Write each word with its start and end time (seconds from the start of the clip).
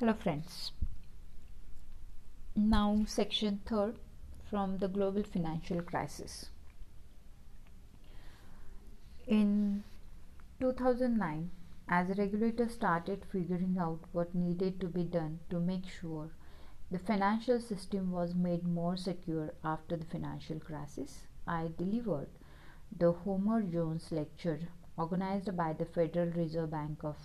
Hello 0.00 0.14
friends. 0.14 0.72
Now 2.56 3.04
section 3.06 3.60
3rd 3.66 3.96
from 4.48 4.78
the 4.78 4.88
global 4.88 5.22
financial 5.22 5.82
crisis. 5.82 6.48
In 9.26 9.84
2009 10.58 11.50
as 11.86 12.08
the 12.08 12.14
regulator 12.14 12.70
started 12.70 13.26
figuring 13.30 13.76
out 13.78 14.00
what 14.12 14.34
needed 14.34 14.80
to 14.80 14.86
be 14.86 15.04
done 15.04 15.40
to 15.50 15.60
make 15.60 15.84
sure 15.86 16.30
the 16.90 16.98
financial 16.98 17.60
system 17.60 18.10
was 18.10 18.34
made 18.34 18.66
more 18.66 18.96
secure 18.96 19.52
after 19.62 19.98
the 19.98 20.06
financial 20.06 20.60
crisis, 20.60 21.26
I 21.46 21.72
delivered 21.76 22.30
the 22.96 23.12
Homer 23.12 23.60
Jones 23.60 24.10
lecture 24.10 24.60
organized 24.96 25.54
by 25.58 25.74
the 25.74 25.84
Federal 25.84 26.30
Reserve 26.30 26.70
Bank 26.70 27.04
of 27.04 27.18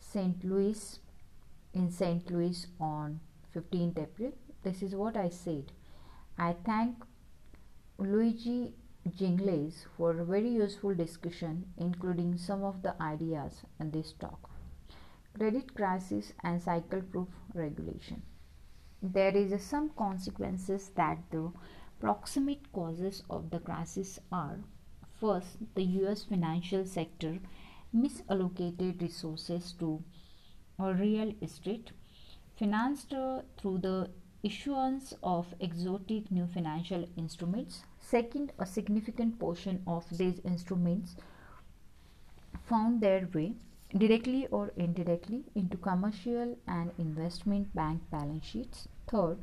St. 0.00 0.42
Louis 0.42 1.00
in 1.74 1.90
St. 1.90 2.30
Louis 2.30 2.66
on 2.80 3.20
15th 3.54 3.98
April. 3.98 4.32
This 4.62 4.82
is 4.82 4.94
what 4.94 5.16
I 5.16 5.28
said. 5.28 5.72
I 6.38 6.54
thank 6.64 7.04
Luigi 7.98 8.74
Zingales 9.08 9.86
for 9.96 10.10
a 10.12 10.24
very 10.24 10.50
useful 10.50 10.94
discussion, 10.94 11.72
including 11.76 12.36
some 12.36 12.62
of 12.62 12.82
the 12.82 13.00
ideas 13.02 13.62
in 13.80 13.90
this 13.90 14.12
talk. 14.12 14.50
Credit 15.34 15.74
crisis 15.74 16.32
and 16.42 16.60
cycle 16.60 17.02
proof 17.02 17.28
regulation. 17.54 18.22
There 19.02 19.36
is 19.36 19.62
some 19.62 19.90
consequences 19.90 20.90
that 20.96 21.18
the 21.30 21.52
proximate 22.00 22.72
causes 22.72 23.22
of 23.30 23.50
the 23.50 23.60
crisis 23.60 24.18
are 24.30 24.58
first, 25.20 25.58
the 25.74 25.82
US 25.82 26.24
financial 26.24 26.84
sector 26.84 27.38
misallocated 27.94 29.00
resources 29.02 29.72
to 29.80 30.02
real 30.78 31.34
estate, 31.42 31.90
financed 32.56 33.14
through 33.56 33.78
the 33.78 34.10
issuance 34.42 35.14
of 35.22 35.54
exotic 35.60 36.30
new 36.30 36.46
financial 36.46 37.04
instruments. 37.16 37.82
Second, 37.98 38.52
a 38.58 38.66
significant 38.66 39.38
portion 39.38 39.82
of 39.86 40.04
these 40.16 40.40
instruments 40.44 41.16
found 42.68 43.00
their 43.00 43.28
way 43.34 43.54
directly 43.96 44.46
or 44.48 44.72
indirectly 44.76 45.44
into 45.54 45.76
commercial 45.76 46.56
and 46.66 46.92
investment 46.98 47.74
bank 47.74 48.02
balance 48.10 48.44
sheets. 48.44 48.86
Third, 49.08 49.38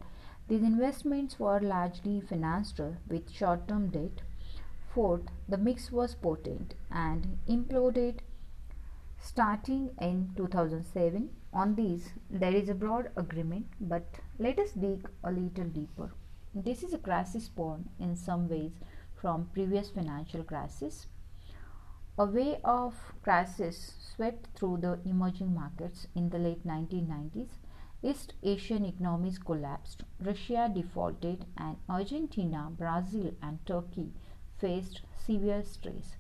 these 0.48 0.62
investments 0.62 1.40
were 1.40 1.60
largely 1.60 2.22
financed 2.22 2.80
with 3.10 3.30
short 3.32 3.68
term 3.68 3.90
debt. 3.90 4.22
Fourth, 4.94 5.24
the 5.50 5.58
mix 5.58 5.92
was 5.92 6.16
potent 6.16 6.76
and 6.90 7.38
imploded 7.50 8.20
starting 9.26 9.90
in 10.00 10.30
2007. 10.38 11.30
On 11.52 11.74
these, 11.74 12.14
there 12.30 12.54
is 12.54 12.70
a 12.70 12.76
broad 12.76 13.10
agreement, 13.18 13.66
but 13.82 14.06
let 14.38 14.60
us 14.60 14.72
dig 14.74 15.10
a 15.24 15.32
little 15.32 15.66
deeper. 15.66 16.12
This 16.54 16.84
is 16.84 16.94
a 16.94 17.00
crisis 17.00 17.50
born 17.50 17.90
in 18.00 18.16
some 18.16 18.48
ways 18.48 18.74
from 19.20 19.50
previous 19.52 19.90
financial 19.90 20.44
crisis. 20.44 21.08
A 22.20 22.26
wave 22.26 22.60
of 22.64 22.94
crisis 23.24 23.96
swept 24.00 24.48
through 24.56 24.78
the 24.82 25.00
emerging 25.06 25.56
markets 25.56 26.08
in 26.16 26.30
the 26.30 26.38
late 26.38 26.66
1990s. 26.66 27.50
East 28.04 28.34
Asian 28.44 28.86
economies 28.86 29.40
collapsed, 29.40 30.04
Russia 30.24 30.72
defaulted, 30.74 31.46
and 31.58 31.78
Argentina, 31.90 32.70
Brazil, 32.70 33.32
and 33.42 33.66
Turkey 33.66 34.14
faced 34.60 35.02
severe 35.18 35.64
stress. 35.64 36.16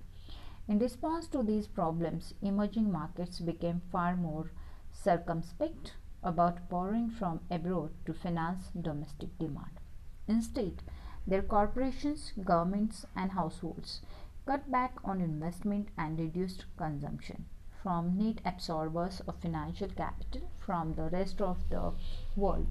In 0.67 0.79
response 0.79 1.27
to 1.27 1.43
these 1.43 1.67
problems, 1.67 2.33
emerging 2.41 2.91
markets 2.91 3.39
became 3.39 3.81
far 3.91 4.17
more 4.17 4.51
circumspect 4.91 5.93
about 6.23 6.69
borrowing 6.69 7.11
from 7.11 7.41
abroad 7.51 7.91
to 8.07 8.13
finance 8.15 8.71
domestic 8.79 9.37
demand. 9.37 9.79
Instead, 10.27 10.81
their 11.27 11.43
corporations, 11.43 12.33
governments, 12.43 13.05
and 13.15 13.33
households 13.33 14.01
cut 14.47 14.71
back 14.71 14.95
on 15.03 15.21
investment 15.21 15.89
and 15.99 16.19
reduced 16.19 16.65
consumption. 16.77 17.45
From 17.83 18.17
net 18.17 18.41
absorbers 18.43 19.19
of 19.27 19.39
financial 19.39 19.89
capital 19.89 20.49
from 20.57 20.95
the 20.95 21.09
rest 21.11 21.41
of 21.41 21.69
the 21.69 21.93
world, 22.35 22.67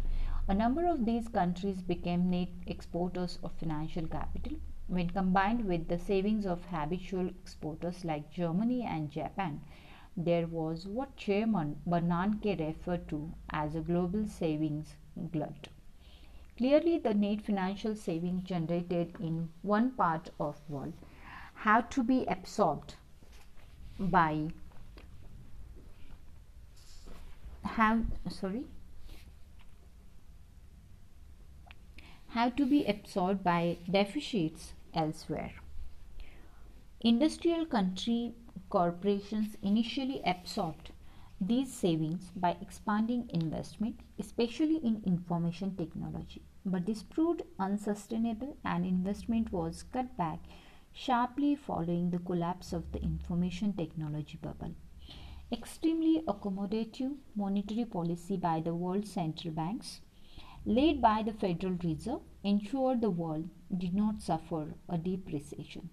a 0.49 0.55
number 0.55 0.85
of 0.85 1.05
these 1.05 1.29
countries 1.29 1.81
became 1.81 2.29
net 2.29 2.49
exporters 2.67 3.39
of 3.45 3.53
financial 3.53 4.09
capital 4.09 4.59
when 4.87 5.11
combined 5.11 5.65
with 5.65 5.89
the 5.89 5.99
savings 5.99 6.47
of 6.47 6.65
habitual 6.67 7.27
exporters 7.29 8.05
like 8.05 8.31
Germany 8.31 8.83
and 8.83 9.11
Japan, 9.11 9.61
there 10.17 10.47
was 10.47 10.87
what 10.87 11.17
Chairman 11.17 11.81
Bernanke 11.87 12.59
referred 12.59 13.09
to 13.09 13.33
as 13.51 13.75
a 13.75 13.81
global 13.81 14.27
savings 14.27 14.95
glut. 15.33 15.69
Clearly, 16.57 16.99
the 16.99 17.15
net 17.15 17.43
financial 17.43 17.97
savings 17.97 18.45
generated 18.45 19.17
in 19.19 19.51
one 19.63 19.91
part 19.91 20.31
of 20.39 20.61
the 20.67 20.73
world 20.75 20.93
had 21.55 21.91
to 21.91 22.03
be 22.03 22.25
absorbed 22.27 22.95
by 23.99 24.49
have 27.65 28.05
sorry 28.29 28.67
have 32.35 32.57
to 32.57 32.67
be 32.67 32.85
absorbed 32.87 33.45
by 33.45 33.79
deficits 33.89 34.73
elsewhere. 34.93 35.53
Industrial 37.01 37.65
country 37.65 38.35
corporations 38.71 39.57
initially 39.63 40.21
absorbed 40.27 40.91
these 41.41 41.73
savings 41.73 42.33
by 42.35 42.57
expanding 42.61 43.31
investment, 43.33 44.01
especially 44.19 44.79
in 44.79 45.01
information 45.07 45.77
technology. 45.77 46.43
But 46.67 46.87
this 46.87 47.05
proved 47.05 47.43
unsustainable 47.61 48.57
and 48.65 48.85
investment 48.85 49.53
was 49.53 49.85
cut 49.85 50.17
back 50.17 50.41
sharply 50.93 51.55
following 51.55 52.11
the 52.11 52.19
collapse 52.19 52.73
of 52.73 52.91
the 52.91 53.01
information 53.01 53.75
technology 53.75 54.39
bubble. 54.43 54.75
Extremely 55.53 56.25
accommodative 56.27 57.15
monetary 57.37 57.85
policy 57.85 58.37
by 58.37 58.61
the 58.61 58.75
world 58.75 59.07
central 59.07 59.55
banks 59.55 60.01
led 60.67 61.01
by 61.01 61.23
the 61.23 61.33
Federal 61.33 61.75
Reserve, 61.75 62.21
ensured 62.43 63.01
the 63.01 63.11
world 63.11 63.49
did 63.77 63.95
not 63.95 64.23
suffer 64.23 64.75
a 64.89 64.97
deep 64.97 65.27
recession. 65.33 65.91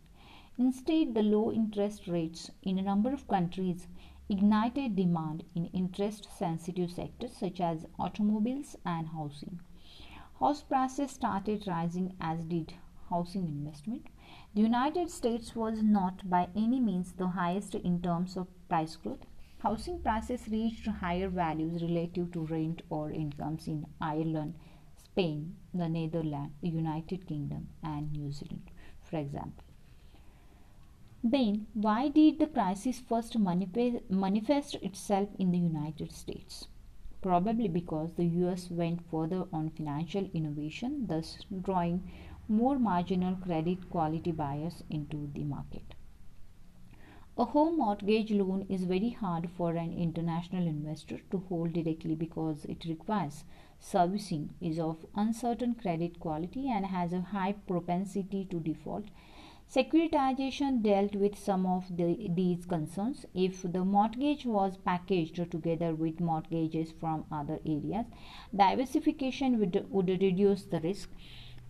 Instead, 0.57 1.13
the 1.13 1.23
low 1.23 1.51
interest 1.51 2.07
rates 2.07 2.51
in 2.61 2.77
a 2.77 2.81
number 2.81 3.11
of 3.13 3.27
countries 3.27 3.87
ignited 4.29 4.95
demand 4.95 5.43
in 5.55 5.65
interest 5.67 6.27
sensitive 6.37 6.91
sectors 6.91 7.35
such 7.35 7.59
as 7.59 7.85
automobiles 7.99 8.75
and 8.85 9.07
housing. 9.09 9.59
House 10.39 10.61
prices 10.61 11.11
started 11.11 11.67
rising 11.67 12.15
as 12.21 12.45
did 12.45 12.73
housing 13.09 13.45
investment. 13.47 14.07
The 14.55 14.61
United 14.61 15.09
States 15.09 15.55
was 15.55 15.83
not 15.83 16.29
by 16.29 16.47
any 16.55 16.79
means 16.79 17.11
the 17.11 17.27
highest 17.27 17.75
in 17.75 18.01
terms 18.01 18.37
of 18.37 18.47
price 18.69 18.95
growth, 18.95 19.25
Housing 19.61 19.99
prices 19.99 20.47
reached 20.47 20.87
higher 20.87 21.29
values 21.29 21.83
relative 21.83 22.31
to 22.31 22.47
rent 22.47 22.81
or 22.89 23.11
incomes 23.11 23.67
in 23.67 23.85
Ireland, 24.01 24.55
Spain, 24.97 25.55
the 25.71 25.87
Netherlands, 25.87 26.55
the 26.61 26.69
United 26.69 27.27
Kingdom, 27.27 27.69
and 27.83 28.11
New 28.11 28.31
Zealand, 28.31 28.71
for 29.03 29.17
example. 29.17 29.63
Then, 31.23 31.67
why 31.75 32.09
did 32.09 32.39
the 32.39 32.47
crisis 32.47 32.99
first 32.99 33.37
manifest 33.37 34.75
itself 34.81 35.29
in 35.37 35.51
the 35.51 35.59
United 35.59 36.11
States? 36.11 36.67
Probably 37.21 37.67
because 37.67 38.13
the 38.13 38.25
US 38.25 38.71
went 38.71 39.07
further 39.11 39.45
on 39.53 39.69
financial 39.69 40.27
innovation, 40.33 41.05
thus 41.05 41.37
drawing 41.61 42.09
more 42.47 42.79
marginal 42.79 43.35
credit 43.35 43.91
quality 43.91 44.31
buyers 44.31 44.83
into 44.89 45.29
the 45.35 45.43
market. 45.43 45.93
A 47.41 47.45
home 47.45 47.79
mortgage 47.79 48.31
loan 48.31 48.67
is 48.69 48.83
very 48.83 49.09
hard 49.09 49.49
for 49.49 49.71
an 49.71 49.91
international 49.91 50.67
investor 50.67 51.21
to 51.31 51.39
hold 51.49 51.73
directly 51.73 52.13
because 52.13 52.65
it 52.65 52.85
requires 52.85 53.45
servicing, 53.79 54.53
is 54.61 54.77
of 54.77 55.07
uncertain 55.15 55.73
credit 55.73 56.19
quality, 56.19 56.69
and 56.69 56.85
has 56.85 57.13
a 57.13 57.21
high 57.21 57.53
propensity 57.53 58.45
to 58.51 58.59
default. 58.59 59.05
Securitization 59.67 60.83
dealt 60.83 61.15
with 61.15 61.35
some 61.35 61.65
of 61.65 61.85
the, 61.97 62.29
these 62.29 62.67
concerns. 62.67 63.25
If 63.33 63.63
the 63.63 63.83
mortgage 63.83 64.45
was 64.45 64.77
packaged 64.77 65.49
together 65.49 65.95
with 65.95 66.19
mortgages 66.19 66.91
from 66.91 67.25
other 67.31 67.57
areas, 67.65 68.05
diversification 68.55 69.57
would, 69.57 69.87
would 69.89 70.09
reduce 70.09 70.65
the 70.65 70.79
risk. 70.81 71.09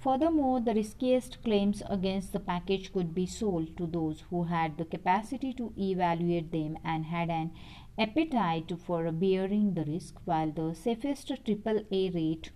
Furthermore, 0.04 0.60
the 0.60 0.74
riskiest 0.74 1.44
claims 1.44 1.84
against 1.88 2.34
the 2.34 2.40
package 2.40 2.92
could 2.92 3.14
be 3.14 3.28
sold 3.28 3.78
to 3.78 3.86
those 3.86 4.22
who 4.32 4.46
had 4.46 4.76
the 4.78 4.86
capacity 4.86 5.54
to 5.54 5.72
evaluate 5.78 6.52
them 6.52 6.76
and 6.84 7.06
had 7.06 7.30
an 7.30 7.52
appetite 8.00 8.72
for 8.80 9.12
bearing 9.12 9.76
the 9.76 9.86
risk, 9.86 10.16
while 10.26 10.52
the 10.52 10.74
safest 10.74 11.28
AAA 11.28 12.16
rate 12.16 12.50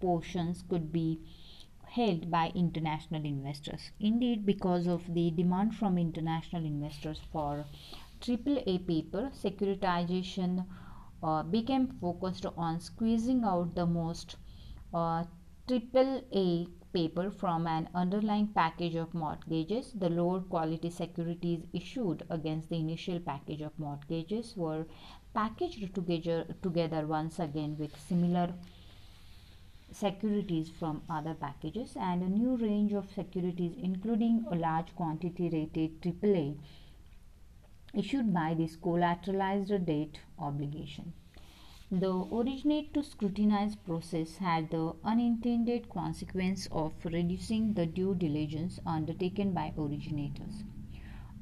portions 0.00 0.64
could 0.70 0.90
be 0.90 1.20
held 1.84 2.30
by 2.30 2.50
international 2.54 3.26
investors. 3.26 3.90
Indeed, 4.00 4.46
because 4.46 4.86
of 4.86 5.12
the 5.12 5.30
demand 5.30 5.74
from 5.74 5.98
international 5.98 6.64
investors 6.64 7.20
for 7.30 7.66
AAA 8.22 8.86
paper, 8.86 9.30
securitization 9.34 10.64
uh, 11.22 11.42
became 11.42 11.88
focused 12.00 12.46
on 12.56 12.80
squeezing 12.80 13.44
out 13.44 13.74
the 13.74 13.84
most 13.84 14.36
uh, 14.94 15.24
triple 15.68 16.22
A 16.32 16.66
paper 16.96 17.30
from 17.30 17.66
an 17.66 17.88
underlying 17.94 18.46
package 18.58 18.94
of 18.94 19.12
mortgages. 19.22 19.92
The 20.04 20.08
lower 20.08 20.40
quality 20.40 20.90
securities 20.90 21.66
issued 21.72 22.22
against 22.30 22.70
the 22.70 22.76
initial 22.76 23.20
package 23.20 23.60
of 23.60 23.78
mortgages 23.78 24.54
were 24.56 24.86
packaged 25.34 25.94
together, 25.94 26.46
together 26.62 27.06
once 27.06 27.38
again 27.38 27.76
with 27.78 28.00
similar 28.08 28.54
securities 29.92 30.70
from 30.78 31.02
other 31.10 31.34
packages 31.34 31.96
and 31.96 32.22
a 32.22 32.28
new 32.28 32.56
range 32.56 32.92
of 32.92 33.12
securities 33.14 33.76
including 33.90 34.44
a 34.50 34.56
large 34.56 34.94
quantity 34.96 35.50
rated 35.50 36.00
AAA 36.00 36.56
issued 37.94 38.32
by 38.32 38.48
this 38.54 38.76
collateralized 38.76 39.86
debt 39.86 40.20
obligation. 40.38 41.12
The 41.90 42.12
originate 42.12 42.92
to 42.94 43.00
securitize 43.00 43.76
process 43.84 44.38
had 44.38 44.70
the 44.70 44.96
unintended 45.04 45.88
consequence 45.88 46.66
of 46.72 46.92
reducing 47.04 47.74
the 47.74 47.86
due 47.86 48.14
diligence 48.16 48.80
undertaken 48.84 49.52
by 49.52 49.72
originators. 49.78 50.64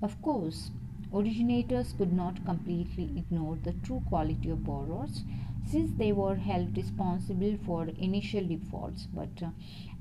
Of 0.02 0.20
course, 0.20 0.70
originators 1.14 1.94
could 1.94 2.12
not 2.12 2.44
completely 2.44 3.16
ignore 3.16 3.56
the 3.56 3.72
true 3.72 4.02
quality 4.06 4.50
of 4.50 4.64
borrowers 4.64 5.24
since 5.64 5.92
they 5.92 6.12
were 6.12 6.36
held 6.36 6.76
responsible 6.76 7.56
for 7.64 7.86
initial 7.88 8.46
defaults, 8.46 9.06
but 9.06 9.42
uh, 9.42 9.48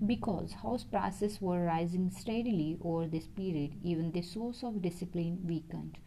because 0.06 0.52
house 0.52 0.84
prices 0.84 1.42
were 1.42 1.64
rising 1.64 2.12
steadily 2.12 2.78
over 2.84 3.08
this 3.08 3.28
period, 3.28 3.76
even 3.82 4.12
the 4.12 4.22
source 4.22 4.62
of 4.62 4.82
discipline 4.82 5.40
weakened. 5.48 5.98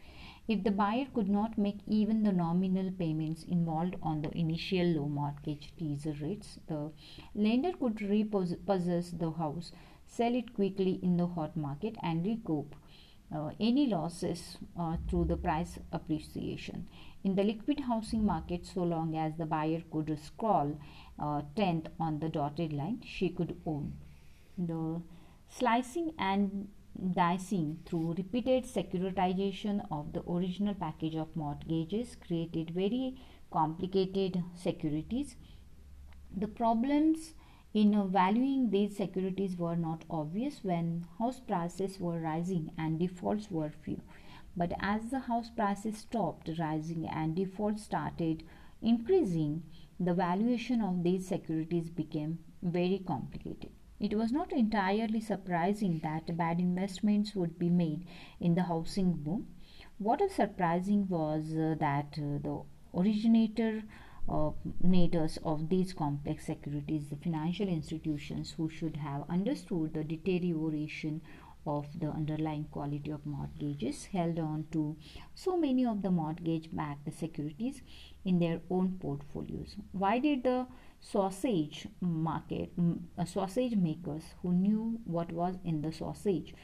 If 0.48 0.62
the 0.62 0.70
buyer 0.70 1.06
could 1.12 1.28
not 1.28 1.58
make 1.58 1.80
even 1.88 2.22
the 2.22 2.32
nominal 2.32 2.92
payments 2.92 3.42
involved 3.42 3.96
on 4.00 4.22
the 4.22 4.30
initial 4.38 4.86
low 4.86 5.08
mortgage 5.08 5.72
teaser 5.76 6.14
rates, 6.22 6.60
the 6.68 6.92
lender 7.34 7.72
could 7.72 8.00
repossess 8.00 9.10
the 9.10 9.32
house, 9.32 9.72
sell 10.06 10.34
it 10.34 10.54
quickly 10.54 11.00
in 11.02 11.16
the 11.16 11.26
hot 11.26 11.56
market, 11.56 11.96
and 12.00 12.24
recoup 12.24 12.76
uh, 13.34 13.50
any 13.58 13.86
losses 13.86 14.58
uh, 14.78 14.96
through 15.08 15.24
the 15.24 15.36
price 15.36 15.78
appreciation. 15.92 16.86
In 17.24 17.34
the 17.34 17.42
liquid 17.42 17.80
housing 17.80 18.24
market, 18.24 18.66
so 18.66 18.84
long 18.84 19.16
as 19.16 19.36
the 19.36 19.46
buyer 19.46 19.82
could 19.90 20.16
scroll 20.22 20.78
uh, 21.18 21.42
10th 21.56 21.88
on 21.98 22.20
the 22.20 22.28
dotted 22.28 22.72
line, 22.72 23.02
she 23.04 23.30
could 23.30 23.60
own. 23.66 23.94
The 24.56 25.02
slicing 25.48 26.12
and 26.18 26.68
dicing 27.12 27.78
through 27.84 28.14
repeated 28.14 28.64
securitization 28.64 29.86
of 29.90 30.12
the 30.12 30.22
original 30.30 30.74
package 30.74 31.14
of 31.14 31.34
mortgages 31.36 32.16
created 32.16 32.70
very 32.70 33.16
complicated 33.50 34.42
securities. 34.54 35.36
The 36.36 36.48
problems 36.48 37.34
in 37.74 38.10
valuing 38.10 38.70
these 38.70 38.96
securities 38.96 39.56
were 39.56 39.76
not 39.76 40.04
obvious 40.08 40.64
when 40.64 41.06
house 41.18 41.40
prices 41.40 42.00
were 42.00 42.20
rising 42.20 42.70
and 42.78 42.98
defaults 42.98 43.50
were 43.50 43.70
few. 43.70 44.00
But 44.56 44.72
as 44.80 45.10
the 45.10 45.20
house 45.20 45.50
prices 45.50 45.98
stopped 45.98 46.50
rising 46.58 47.06
and 47.06 47.36
defaults 47.36 47.82
started 47.82 48.42
increasing, 48.80 49.62
the 50.00 50.14
valuation 50.14 50.80
of 50.80 51.02
these 51.02 51.28
securities 51.28 51.90
became 51.90 52.38
very 52.62 53.02
complicated. 53.06 53.70
It 53.98 54.14
was 54.14 54.30
not 54.30 54.52
entirely 54.52 55.20
surprising 55.20 56.00
that 56.02 56.36
bad 56.36 56.60
investments 56.60 57.34
would 57.34 57.58
be 57.58 57.70
made 57.70 58.04
in 58.40 58.54
the 58.54 58.64
housing 58.64 59.14
boom. 59.14 59.48
What 59.98 60.20
was 60.20 60.32
surprising 60.32 61.08
was 61.08 61.56
uh, 61.56 61.76
that 61.80 62.18
uh, 62.18 62.38
the 62.42 62.62
originator 62.94 63.82
uh, 64.28 64.50
of 65.44 65.68
these 65.70 65.92
complex 65.94 66.46
securities, 66.46 67.08
the 67.08 67.16
financial 67.16 67.68
institutions 67.68 68.52
who 68.56 68.68
should 68.68 68.96
have 68.96 69.24
understood 69.30 69.94
the 69.94 70.04
deterioration 70.04 71.22
of 71.66 71.86
the 71.98 72.08
underlying 72.08 72.64
quality 72.64 73.10
of 73.10 73.24
mortgages 73.26 74.06
held 74.06 74.38
on 74.38 74.66
to 74.70 74.96
so 75.34 75.56
many 75.56 75.84
of 75.84 76.02
the 76.02 76.10
mortgage 76.10 76.68
backed 76.72 77.12
securities 77.12 77.82
in 78.24 78.38
their 78.38 78.60
own 78.70 78.98
portfolios. 79.00 79.76
Why 79.92 80.18
did 80.18 80.44
the 80.44 80.66
sausage 81.00 81.86
market 82.00 82.72
uh, 83.18 83.24
sausage 83.24 83.76
makers 83.76 84.24
who 84.42 84.52
knew 84.52 85.00
what 85.04 85.32
was 85.32 85.56
in 85.64 85.82
the 85.82 85.92
sausage. 85.92 86.54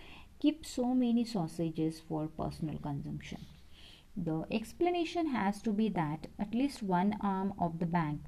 Keep 0.41 0.67
so 0.67 0.95
many 0.95 1.25
sausages 1.25 2.01
for 2.09 2.27
personal 2.27 2.79
consumption. 2.79 3.47
The 4.17 4.45
explanation 4.51 5.29
has 5.29 5.63
to 5.63 5.73
be 5.73 5.89
that 5.91 6.27
at 6.39 6.55
least 6.55 6.83
one 6.83 7.17
arm 7.21 7.55
of 7.59 7.79
the 7.79 7.87
bank 7.87 8.23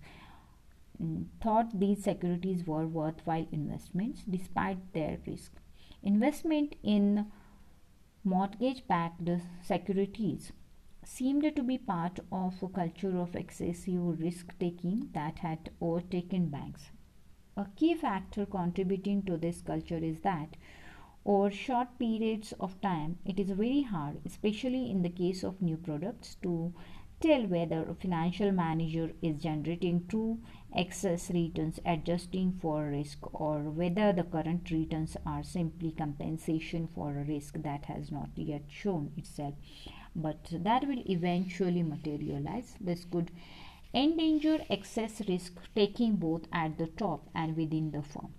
mm, 1.03 1.27
thought 1.43 1.79
these 1.79 2.05
securities 2.05 2.67
were 2.67 2.87
worthwhile 2.87 3.47
investments 3.53 4.23
despite 4.29 4.93
their 4.95 5.19
risk. 5.27 5.53
Investment 6.03 6.77
in 6.83 7.27
mortgage 8.23 8.87
backed 8.87 9.29
securities 9.63 10.53
seemed 11.07 11.55
to 11.55 11.63
be 11.63 11.79
part 11.79 12.19
of 12.33 12.63
a 12.63 12.69
culture 12.69 13.19
of 13.19 13.37
excessive 13.37 14.21
risk 14.21 14.53
taking 14.59 15.11
that 15.13 15.39
had 15.39 15.71
overtaken 15.81 16.49
banks. 16.49 16.91
A 17.57 17.67
key 17.77 17.95
factor 17.95 18.47
contributing 18.47 19.23
to 19.23 19.37
this 19.37 19.63
culture 19.63 19.99
is 19.99 20.21
that 20.21 20.57
over 21.25 21.51
short 21.51 21.99
periods 21.99 22.53
of 22.61 22.81
time, 22.81 23.19
it 23.25 23.39
is 23.39 23.51
very 23.51 23.83
hard, 23.83 24.21
especially 24.27 24.91
in 24.91 25.03
the 25.03 25.09
case 25.09 25.43
of 25.43 25.63
new 25.63 25.77
products, 25.77 26.37
to 26.43 26.75
tell 27.21 27.47
whether 27.47 27.83
a 27.89 27.95
financial 27.95 28.53
manager 28.53 29.13
is 29.23 29.43
generating 29.43 30.07
true 30.09 30.39
excess 30.75 31.31
returns 31.31 31.81
adjusting 31.87 32.53
for 32.61 32.91
risk 32.91 33.19
or 33.41 33.61
whether 33.71 34.13
the 34.13 34.25
current 34.25 34.71
returns 34.71 35.17
are 35.25 35.43
simply 35.43 35.93
compensation 35.93 36.89
for 36.95 37.17
a 37.17 37.25
risk 37.25 37.55
that 37.63 37.85
has 37.87 38.11
not 38.11 38.29
yet 38.37 38.65
shown 38.69 39.13
itself 39.17 39.55
but 40.15 40.49
that 40.53 40.87
will 40.87 41.03
eventually 41.11 41.83
materialize. 41.83 42.77
This 42.81 43.05
could 43.05 43.31
endanger 43.93 44.65
excess 44.69 45.23
risk 45.29 45.61
taking 45.75 46.17
both 46.17 46.47
at 46.53 46.79
the 46.79 46.87
top 46.87 47.29
and 47.35 47.57
within 47.57 47.91
the 47.91 48.03
firm. 48.03 48.35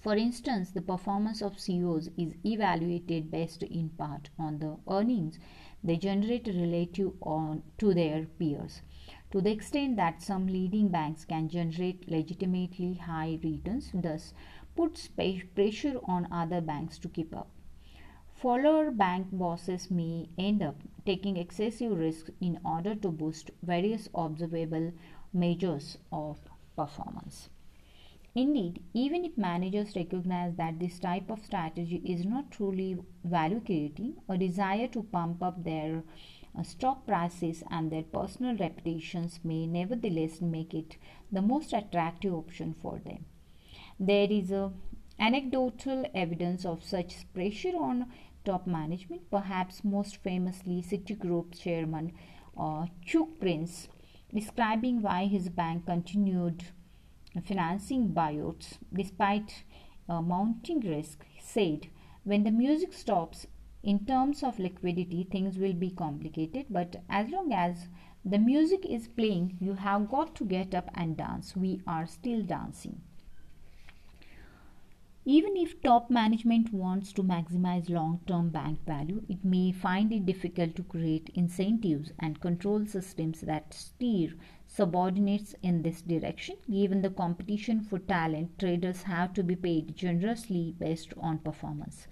For 0.00 0.16
instance, 0.16 0.70
the 0.70 0.80
performance 0.80 1.42
of 1.42 1.60
CEOs 1.60 2.08
is 2.16 2.34
evaluated 2.44 3.30
based 3.30 3.62
in 3.62 3.90
part 3.90 4.30
on 4.38 4.58
the 4.58 4.78
earnings 4.88 5.38
they 5.84 5.96
generate 5.98 6.46
relative 6.46 7.12
on 7.20 7.62
to 7.78 7.92
their 7.92 8.24
peers. 8.24 8.80
To 9.32 9.40
the 9.40 9.50
extent 9.50 9.96
that 9.96 10.22
some 10.22 10.46
leading 10.46 10.88
banks 10.88 11.24
can 11.24 11.48
generate 11.48 12.10
legitimately 12.10 12.94
high 12.94 13.38
returns, 13.42 13.90
thus 13.92 14.32
puts 14.74 15.08
pressure 15.08 16.00
on 16.04 16.32
other 16.32 16.60
banks 16.62 16.98
to 16.98 17.08
keep 17.08 17.36
up. 17.36 17.50
Follower 18.40 18.90
bank 18.90 19.26
bosses 19.32 19.90
may 19.90 20.26
end 20.38 20.62
up 20.62 20.76
taking 21.04 21.36
excessive 21.36 21.92
risks 21.92 22.30
in 22.40 22.58
order 22.64 22.94
to 22.94 23.08
boost 23.08 23.50
various 23.62 24.08
observable 24.14 24.92
measures 25.34 25.98
of 26.10 26.38
performance. 26.74 27.50
Indeed, 28.34 28.82
even 28.94 29.26
if 29.26 29.36
managers 29.36 29.94
recognize 29.94 30.54
that 30.56 30.78
this 30.78 30.98
type 30.98 31.30
of 31.30 31.44
strategy 31.44 32.00
is 32.02 32.24
not 32.24 32.50
truly 32.50 32.96
value 33.24 33.60
creating, 33.60 34.14
a 34.26 34.38
desire 34.38 34.88
to 34.88 35.02
pump 35.02 35.42
up 35.42 35.62
their 35.62 36.02
uh, 36.58 36.62
stock 36.62 37.06
prices 37.06 37.62
and 37.70 37.92
their 37.92 38.04
personal 38.04 38.56
reputations 38.56 39.40
may 39.44 39.66
nevertheless 39.66 40.40
make 40.40 40.72
it 40.72 40.96
the 41.30 41.42
most 41.42 41.74
attractive 41.74 42.32
option 42.32 42.72
for 42.72 43.00
them. 43.04 43.26
There 43.98 44.28
is 44.30 44.50
a 44.50 44.72
anecdotal 45.18 46.06
evidence 46.14 46.64
of 46.64 46.82
such 46.82 47.30
pressure 47.34 47.76
on 47.78 48.06
top 48.44 48.66
management, 48.66 49.30
perhaps 49.30 49.84
most 49.84 50.16
famously 50.16 50.82
Citigroup 50.82 51.58
chairman 51.58 52.12
uh, 52.56 52.86
Chuck 53.04 53.28
Prince, 53.38 53.88
describing 54.32 55.02
why 55.02 55.26
his 55.26 55.48
bank 55.48 55.86
continued 55.86 56.64
financing 57.46 58.08
buyouts 58.08 58.78
despite 58.92 59.64
uh, 60.08 60.20
mounting 60.20 60.80
risk, 60.80 61.24
said, 61.40 61.88
When 62.24 62.44
the 62.44 62.50
music 62.50 62.92
stops, 62.92 63.46
in 63.82 64.04
terms 64.04 64.42
of 64.42 64.58
liquidity, 64.58 65.24
things 65.24 65.56
will 65.56 65.72
be 65.72 65.90
complicated, 65.90 66.66
but 66.68 66.96
as 67.08 67.30
long 67.30 67.52
as 67.52 67.88
the 68.24 68.38
music 68.38 68.84
is 68.84 69.08
playing, 69.08 69.56
you 69.60 69.74
have 69.74 70.10
got 70.10 70.34
to 70.36 70.44
get 70.44 70.74
up 70.74 70.90
and 70.94 71.16
dance. 71.16 71.56
We 71.56 71.80
are 71.86 72.06
still 72.06 72.42
dancing. 72.42 73.00
Even 75.26 75.54
if 75.54 75.82
top 75.82 76.08
management 76.08 76.72
wants 76.72 77.12
to 77.12 77.22
maximize 77.22 77.90
long 77.90 78.20
term 78.26 78.48
bank 78.48 78.82
value, 78.86 79.22
it 79.28 79.44
may 79.44 79.70
find 79.70 80.10
it 80.12 80.24
difficult 80.24 80.74
to 80.74 80.82
create 80.82 81.30
incentives 81.34 82.10
and 82.18 82.40
control 82.40 82.86
systems 82.86 83.42
that 83.42 83.74
steer 83.74 84.32
subordinates 84.66 85.54
in 85.62 85.82
this 85.82 86.00
direction. 86.00 86.56
Given 86.70 87.02
the 87.02 87.10
competition 87.10 87.82
for 87.82 87.98
talent, 87.98 88.58
traders 88.58 89.02
have 89.02 89.34
to 89.34 89.42
be 89.42 89.56
paid 89.56 89.94
generously 89.94 90.74
based 90.78 91.12
on 91.18 91.38
performance. 91.38 92.06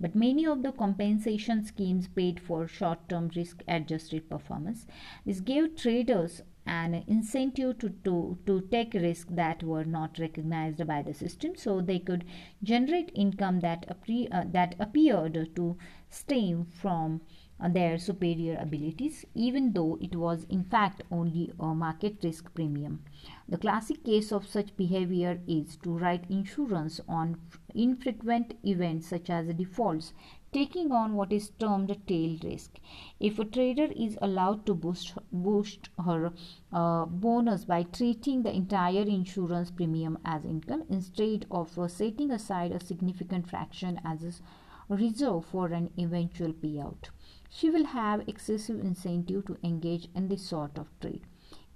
But 0.00 0.14
many 0.14 0.46
of 0.46 0.62
the 0.62 0.72
compensation 0.72 1.64
schemes 1.66 2.08
paid 2.08 2.40
for 2.40 2.66
short 2.66 3.08
term 3.10 3.30
risk 3.36 3.62
adjusted 3.68 4.30
performance. 4.30 4.86
This 5.26 5.40
gave 5.40 5.76
traders 5.76 6.40
an 6.66 6.94
incentive 7.06 7.78
to, 7.78 7.90
to, 8.04 8.38
to 8.46 8.60
take 8.70 8.94
risks 8.94 9.30
that 9.30 9.62
were 9.62 9.84
not 9.84 10.18
recognized 10.18 10.86
by 10.86 11.02
the 11.02 11.14
system 11.14 11.54
so 11.56 11.80
they 11.80 11.98
could 11.98 12.24
generate 12.62 13.10
income 13.14 13.60
that, 13.60 13.86
appre- 13.88 14.28
uh, 14.32 14.44
that 14.46 14.74
appeared 14.78 15.54
to 15.54 15.76
stem 16.08 16.64
from 16.64 17.20
uh, 17.60 17.68
their 17.68 17.98
superior 17.98 18.56
abilities, 18.60 19.24
even 19.34 19.72
though 19.72 19.96
it 20.00 20.16
was 20.16 20.44
in 20.44 20.64
fact 20.64 21.02
only 21.10 21.52
a 21.60 21.74
market 21.74 22.16
risk 22.22 22.52
premium. 22.54 23.02
The 23.48 23.58
classic 23.58 24.02
case 24.04 24.32
of 24.32 24.46
such 24.46 24.76
behavior 24.76 25.40
is 25.46 25.76
to 25.78 25.90
write 25.90 26.28
insurance 26.28 27.00
on 27.08 27.40
infrequent 27.74 28.54
events 28.64 29.08
such 29.08 29.30
as 29.30 29.54
defaults 29.54 30.12
taking 30.54 30.92
on 30.92 31.14
what 31.14 31.32
is 31.32 31.50
termed 31.58 31.90
a 31.90 31.96
tail 32.10 32.38
risk. 32.44 32.78
If 33.18 33.38
a 33.40 33.44
trader 33.44 33.88
is 33.96 34.16
allowed 34.22 34.64
to 34.66 34.74
boost, 34.74 35.14
boost 35.32 35.88
her 36.04 36.32
uh, 36.72 37.06
bonus 37.06 37.64
by 37.64 37.82
treating 37.82 38.42
the 38.42 38.54
entire 38.54 39.02
insurance 39.02 39.72
premium 39.72 40.16
as 40.24 40.44
income 40.44 40.84
instead 40.88 41.46
of 41.50 41.76
uh, 41.76 41.88
setting 41.88 42.30
aside 42.30 42.70
a 42.70 42.84
significant 42.84 43.50
fraction 43.50 44.00
as 44.04 44.22
a 44.22 44.94
reserve 44.94 45.44
for 45.44 45.66
an 45.66 45.90
eventual 45.98 46.52
payout, 46.52 47.08
she 47.50 47.68
will 47.68 47.86
have 47.86 48.28
excessive 48.28 48.78
incentive 48.78 49.44
to 49.46 49.58
engage 49.64 50.08
in 50.14 50.28
this 50.28 50.46
sort 50.46 50.78
of 50.78 50.88
trade. 51.00 51.22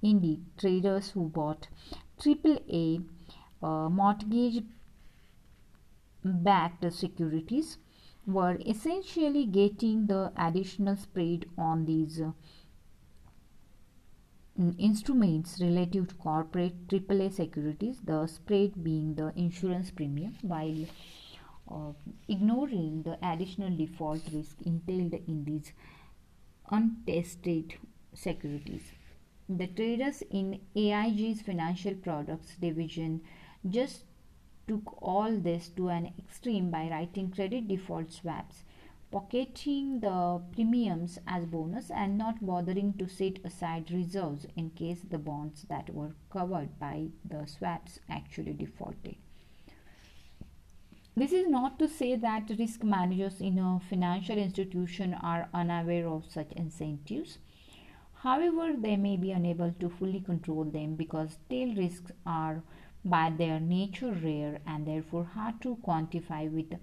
Indeed, 0.02 0.44
traders 0.56 1.10
who 1.10 1.28
bought 1.28 1.66
AAA 2.20 3.04
uh, 3.60 3.88
mortgage 3.88 4.62
backed 6.24 6.92
securities 6.92 7.78
were 8.28 8.58
essentially 8.66 9.46
getting 9.46 10.06
the 10.06 10.30
additional 10.36 10.96
spread 10.96 11.46
on 11.56 11.86
these 11.86 12.20
uh, 12.20 12.30
instruments 14.78 15.58
relative 15.62 16.08
to 16.08 16.14
corporate 16.16 16.86
AAA 16.88 17.32
securities, 17.32 18.00
the 18.04 18.26
spread 18.26 18.84
being 18.84 19.14
the 19.14 19.32
insurance 19.34 19.90
premium, 19.90 20.36
while 20.42 20.84
uh, 21.70 21.92
ignoring 22.28 23.02
the 23.02 23.18
additional 23.26 23.74
default 23.74 24.20
risk 24.32 24.56
entailed 24.66 25.14
in 25.26 25.44
these 25.44 25.72
untested 26.70 27.74
securities. 28.12 28.82
The 29.48 29.68
traders 29.68 30.22
in 30.30 30.60
AIG's 30.76 31.40
financial 31.40 31.94
products 31.94 32.56
division 32.60 33.22
just 33.70 34.04
took 34.68 35.02
all 35.02 35.36
this 35.36 35.70
to 35.70 35.88
an 35.88 36.12
extreme 36.18 36.70
by 36.70 36.88
writing 36.90 37.30
credit 37.30 37.66
default 37.66 38.12
swaps, 38.12 38.64
pocketing 39.10 40.00
the 40.00 40.42
premiums 40.52 41.18
as 41.26 41.46
bonus, 41.46 41.90
and 41.90 42.18
not 42.18 42.44
bothering 42.44 42.92
to 42.98 43.08
set 43.08 43.38
aside 43.44 43.90
reserves 43.90 44.46
in 44.54 44.70
case 44.70 45.00
the 45.08 45.18
bonds 45.18 45.62
that 45.70 45.88
were 45.94 46.14
covered 46.30 46.78
by 46.78 47.08
the 47.24 47.46
swaps 47.46 47.98
actually 48.10 48.52
defaulted. 48.52 49.16
This 51.16 51.32
is 51.32 51.48
not 51.48 51.80
to 51.80 51.88
say 51.88 52.14
that 52.14 52.52
risk 52.60 52.84
managers 52.84 53.40
in 53.40 53.58
a 53.58 53.80
financial 53.88 54.38
institution 54.38 55.14
are 55.14 55.48
unaware 55.52 56.06
of 56.06 56.30
such 56.30 56.52
incentives. 56.52 57.38
However, 58.22 58.74
they 58.76 58.96
may 58.96 59.16
be 59.16 59.32
unable 59.32 59.72
to 59.80 59.88
fully 59.88 60.20
control 60.20 60.64
them 60.64 60.94
because 60.94 61.38
tail 61.50 61.74
risks 61.74 62.12
are 62.24 62.62
by 63.04 63.30
their 63.30 63.60
nature 63.60 64.12
rare 64.12 64.60
and 64.66 64.86
therefore 64.86 65.24
hard 65.24 65.60
to 65.62 65.76
quantify 65.76 66.50
with 66.50 66.78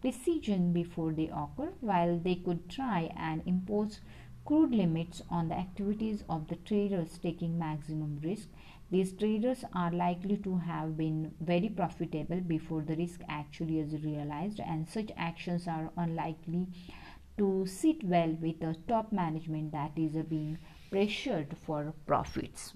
precision 0.00 0.72
before 0.72 1.12
they 1.12 1.28
occur, 1.28 1.72
while 1.80 2.18
they 2.18 2.34
could 2.34 2.68
try 2.68 3.10
and 3.16 3.42
impose 3.46 4.00
crude 4.44 4.72
limits 4.72 5.22
on 5.30 5.48
the 5.48 5.54
activities 5.54 6.22
of 6.28 6.46
the 6.48 6.56
traders 6.56 7.18
taking 7.22 7.58
maximum 7.58 8.20
risk. 8.22 8.48
These 8.90 9.14
traders 9.14 9.64
are 9.74 9.90
likely 9.90 10.36
to 10.38 10.58
have 10.58 10.98
been 10.98 11.32
very 11.40 11.70
profitable 11.70 12.40
before 12.40 12.82
the 12.82 12.96
risk 12.96 13.22
actually 13.28 13.78
is 13.80 14.04
realized, 14.04 14.60
and 14.60 14.86
such 14.86 15.10
actions 15.16 15.66
are 15.66 15.90
unlikely 15.96 16.68
to 17.38 17.66
sit 17.66 18.04
well 18.04 18.36
with 18.40 18.60
the 18.60 18.76
top 18.86 19.10
management 19.10 19.72
that 19.72 19.92
is 19.96 20.12
being 20.26 20.58
pressured 20.90 21.56
for 21.64 21.94
profits. 22.06 22.74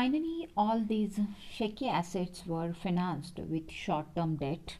Finally, 0.00 0.48
all 0.56 0.80
these 0.80 1.20
shaky 1.50 1.86
assets 1.86 2.46
were 2.46 2.72
financed 2.72 3.38
with 3.38 3.70
short 3.70 4.06
term 4.16 4.36
debt. 4.36 4.78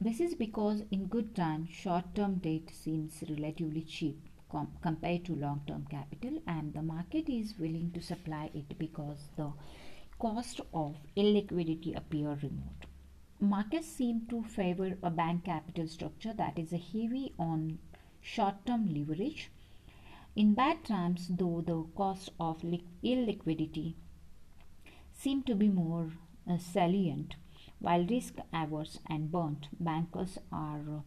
This 0.00 0.18
is 0.18 0.34
because, 0.34 0.82
in 0.90 1.06
good 1.06 1.32
times, 1.36 1.70
short 1.70 2.12
term 2.16 2.40
debt 2.46 2.72
seems 2.72 3.22
relatively 3.28 3.82
cheap 3.82 4.18
com- 4.50 4.72
compared 4.82 5.24
to 5.26 5.36
long 5.36 5.62
term 5.68 5.86
capital, 5.88 6.42
and 6.48 6.74
the 6.74 6.82
market 6.82 7.28
is 7.28 7.54
willing 7.56 7.92
to 7.92 8.02
supply 8.02 8.50
it 8.52 8.76
because 8.80 9.28
the 9.36 9.52
cost 10.18 10.60
of 10.72 10.96
illiquidity 11.16 11.96
appear 11.96 12.30
remote. 12.42 12.88
Markets 13.38 13.86
seem 13.86 14.26
to 14.28 14.42
favor 14.42 14.98
a 15.04 15.10
bank 15.10 15.44
capital 15.44 15.86
structure 15.86 16.32
that 16.32 16.58
is 16.58 16.72
heavy 16.72 17.32
on 17.38 17.78
short 18.20 18.66
term 18.66 18.92
leverage 18.92 19.52
in 20.36 20.54
bad 20.54 20.84
times, 20.84 21.28
though, 21.28 21.60
the 21.60 21.84
cost 21.96 22.30
of 22.40 22.62
illiquidity 22.62 23.94
seem 25.12 25.42
to 25.44 25.54
be 25.54 25.68
more 25.68 26.12
uh, 26.50 26.58
salient, 26.58 27.36
while 27.78 28.04
risk 28.04 28.34
averse 28.52 28.98
and 29.06 29.30
burnt 29.30 29.68
bankers 29.78 30.38
are 30.50 30.80
uh, 30.80 31.00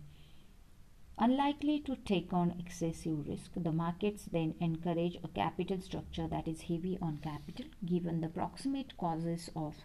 unlikely 1.20 1.80
to 1.82 1.96
take 1.96 2.32
on 2.32 2.56
excessive 2.60 3.28
risk. 3.28 3.52
The 3.56 3.72
markets 3.72 4.26
then 4.32 4.56
encourage 4.62 5.18
a 5.24 5.28
capital 5.28 5.82
structure 5.82 6.28
that 6.28 6.48
is 6.48 6.62
heavy 6.62 6.98
on 7.02 7.18
capital, 7.18 7.66
given 7.86 8.22
the 8.22 8.30
proximate 8.30 8.96
causes 8.98 9.50
of 9.56 9.76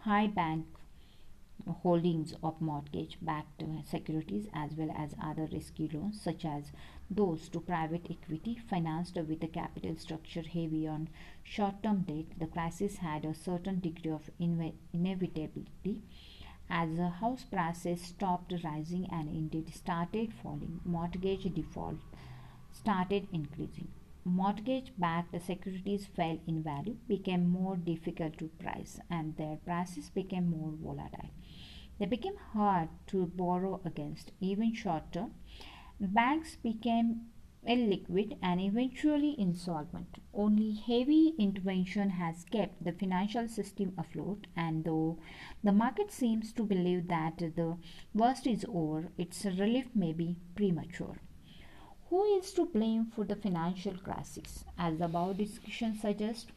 high 0.00 0.26
bank 0.26 0.66
holdings 1.82 2.34
of 2.42 2.60
mortgage 2.60 3.18
backed 3.22 3.62
securities 3.88 4.48
as 4.52 4.72
well 4.74 4.90
as 4.96 5.14
other 5.22 5.48
risky 5.52 5.88
loans 5.92 6.20
such 6.20 6.44
as 6.44 6.72
those 7.14 7.48
to 7.50 7.60
private 7.60 8.06
equity 8.10 8.56
financed 8.68 9.16
with 9.16 9.42
a 9.42 9.48
capital 9.48 9.96
structure 9.96 10.42
heavy 10.42 10.86
on 10.86 11.08
short 11.42 11.82
term 11.82 12.02
debt, 12.02 12.38
the 12.38 12.46
crisis 12.46 12.96
had 12.96 13.24
a 13.24 13.34
certain 13.34 13.80
degree 13.80 14.10
of 14.10 14.30
inevitability. 14.38 16.02
As 16.70 16.96
house 16.98 17.44
prices 17.44 18.00
stopped 18.00 18.54
rising 18.64 19.06
and 19.12 19.28
indeed 19.28 19.74
started 19.74 20.32
falling, 20.42 20.80
mortgage 20.84 21.52
default 21.54 21.98
started 22.72 23.28
increasing. 23.32 23.88
Mortgage 24.24 24.92
backed 24.96 25.42
securities 25.44 26.06
fell 26.06 26.38
in 26.46 26.62
value, 26.62 26.96
became 27.08 27.50
more 27.50 27.76
difficult 27.76 28.38
to 28.38 28.46
price, 28.58 29.00
and 29.10 29.36
their 29.36 29.56
prices 29.56 30.08
became 30.10 30.48
more 30.48 30.72
volatile. 30.82 31.30
They 31.98 32.06
became 32.06 32.36
hard 32.52 32.88
to 33.08 33.26
borrow 33.26 33.80
against, 33.84 34.32
even 34.40 34.74
short 34.74 35.12
term 35.12 35.34
Banks 36.04 36.56
became 36.56 37.28
illiquid 37.64 38.36
and 38.42 38.60
eventually 38.60 39.36
insolvent. 39.38 40.18
Only 40.34 40.74
heavy 40.74 41.32
intervention 41.38 42.10
has 42.10 42.44
kept 42.50 42.82
the 42.82 42.90
financial 42.90 43.46
system 43.46 43.94
afloat, 43.96 44.48
and 44.56 44.84
though 44.84 45.18
the 45.62 45.70
market 45.70 46.10
seems 46.10 46.52
to 46.54 46.64
believe 46.64 47.06
that 47.06 47.38
the 47.38 47.76
worst 48.12 48.48
is 48.48 48.66
over, 48.68 49.12
its 49.16 49.44
relief 49.44 49.94
may 49.94 50.12
be 50.12 50.40
premature. 50.56 51.18
Who 52.10 52.24
is 52.36 52.52
to 52.54 52.66
blame 52.66 53.06
for 53.06 53.24
the 53.24 53.36
financial 53.36 53.96
crisis? 53.96 54.64
As 54.76 54.98
the 54.98 55.04
above 55.04 55.38
discussion 55.38 55.94
suggests, 55.94 56.50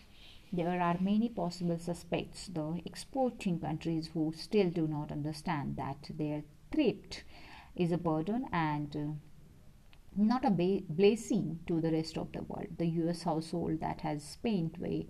there 0.51 0.81
are 0.81 0.97
many 0.99 1.29
possible 1.29 1.77
suspects, 1.77 2.47
the 2.47 2.81
exporting 2.83 3.59
countries 3.59 4.09
who 4.13 4.33
still 4.35 4.71
do 4.71 4.87
not 4.87 5.11
understand 5.11 5.75
that 5.77 6.09
their 6.09 6.43
thrift 6.71 7.23
is 7.75 7.91
a 7.91 7.97
burden 7.97 8.47
and 8.51 9.19
not 10.15 10.45
a 10.45 10.49
ba- 10.49 10.81
blessing 10.89 11.59
to 11.67 11.81
the 11.81 11.91
rest 11.91 12.17
of 12.17 12.31
the 12.31 12.43
world. 12.43 12.67
The 12.77 12.87
US 13.03 13.23
household 13.23 13.79
that 13.81 14.01
has 14.01 14.23
spent 14.23 14.79
way 14.79 15.07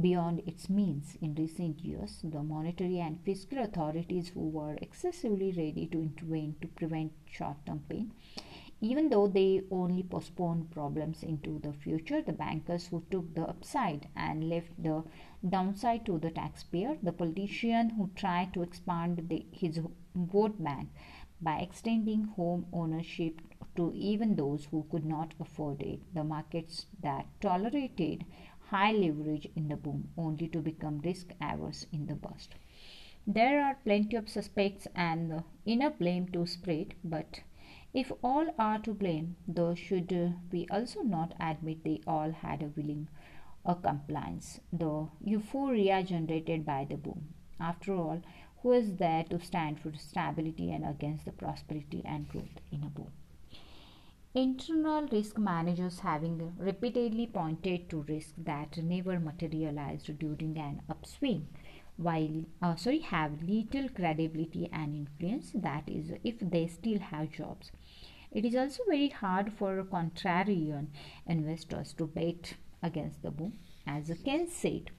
beyond 0.00 0.40
its 0.46 0.68
means 0.68 1.16
in 1.20 1.34
recent 1.34 1.80
years, 1.80 2.20
the 2.22 2.42
monetary 2.42 3.00
and 3.00 3.20
fiscal 3.24 3.58
authorities 3.58 4.28
who 4.28 4.48
were 4.48 4.76
excessively 4.82 5.52
ready 5.52 5.86
to 5.86 6.00
intervene 6.02 6.56
to 6.60 6.68
prevent 6.68 7.12
short 7.30 7.56
term 7.66 7.84
pain. 7.88 8.12
Even 8.80 9.08
though 9.08 9.26
they 9.26 9.62
only 9.70 10.04
postponed 10.04 10.70
problems 10.70 11.22
into 11.24 11.58
the 11.58 11.72
future, 11.72 12.22
the 12.22 12.32
bankers 12.32 12.86
who 12.86 13.02
took 13.10 13.34
the 13.34 13.42
upside 13.42 14.08
and 14.14 14.48
left 14.48 14.70
the 14.80 15.02
downside 15.48 16.06
to 16.06 16.18
the 16.18 16.30
taxpayer, 16.30 16.96
the 17.02 17.12
politician 17.12 17.90
who 17.90 18.08
tried 18.14 18.54
to 18.54 18.62
expand 18.62 19.28
the, 19.28 19.44
his 19.50 19.80
vote 20.14 20.62
bank 20.62 20.90
by 21.40 21.58
extending 21.58 22.24
home 22.24 22.66
ownership 22.72 23.40
to 23.78 23.90
even 23.94 24.36
those 24.36 24.66
who 24.66 24.84
could 24.90 25.06
not 25.06 25.34
afford 25.40 25.80
it, 25.80 26.00
the 26.14 26.22
markets 26.22 26.86
that 27.00 27.26
tolerated 27.40 28.26
high 28.70 28.92
leverage 28.92 29.48
in 29.56 29.68
the 29.68 29.76
boom 29.76 30.10
only 30.18 30.48
to 30.48 30.58
become 30.58 31.00
risk 31.00 31.32
averse 31.40 31.86
in 31.90 32.06
the 32.06 32.14
bust. 32.14 32.54
There 33.26 33.62
are 33.64 33.78
plenty 33.84 34.16
of 34.16 34.28
suspects 34.28 34.86
and 34.94 35.42
enough 35.66 35.98
blame 35.98 36.28
to 36.28 36.46
spread, 36.46 36.94
but 37.02 37.40
if 37.94 38.12
all 38.22 38.48
are 38.58 38.78
to 38.80 38.92
blame, 38.92 39.36
though 39.46 39.74
should 39.74 40.12
we 40.52 40.66
also 40.70 41.00
not 41.02 41.34
admit 41.40 41.84
they 41.84 42.00
all 42.06 42.32
had 42.32 42.62
a 42.62 42.72
willing 42.76 43.08
compliance, 43.82 44.60
the 44.72 45.08
euphoria 45.22 46.02
generated 46.02 46.64
by 46.64 46.86
the 46.88 46.96
boom. 46.96 47.34
After 47.60 47.94
all, 47.94 48.22
who 48.62 48.72
is 48.72 48.96
there 48.96 49.24
to 49.24 49.38
stand 49.40 49.80
for 49.80 49.92
stability 49.94 50.70
and 50.72 50.84
against 50.84 51.24
the 51.24 51.32
prosperity 51.32 52.02
and 52.04 52.28
growth 52.28 52.60
in 52.72 52.82
a 52.82 52.86
boom? 52.86 53.12
Internal 54.34 55.06
risk 55.08 55.38
managers 55.38 56.00
having 56.00 56.54
repeatedly 56.58 57.26
pointed 57.26 57.88
to 57.88 58.02
risks 58.02 58.34
that 58.36 58.76
never 58.76 59.18
materialized 59.18 60.18
during 60.18 60.58
an 60.58 60.82
upswing 60.88 61.48
while 61.96 62.44
uh, 62.60 62.76
sorry 62.76 62.98
have 62.98 63.42
little 63.42 63.88
credibility 63.88 64.68
and 64.70 64.94
influence 64.94 65.50
that 65.54 65.88
is 65.88 66.12
if 66.22 66.38
they 66.40 66.66
still 66.66 66.98
have 66.98 67.30
jobs. 67.30 67.72
It 68.30 68.44
is 68.44 68.54
also 68.54 68.82
very 68.86 69.08
hard 69.08 69.52
for 69.54 69.82
contrarian 69.82 70.88
investors 71.26 71.94
to 71.94 72.06
bet 72.06 72.54
against 72.82 73.22
the 73.22 73.30
boom. 73.30 73.58
As 73.86 74.12
Keynes 74.22 74.52
said 74.52 74.90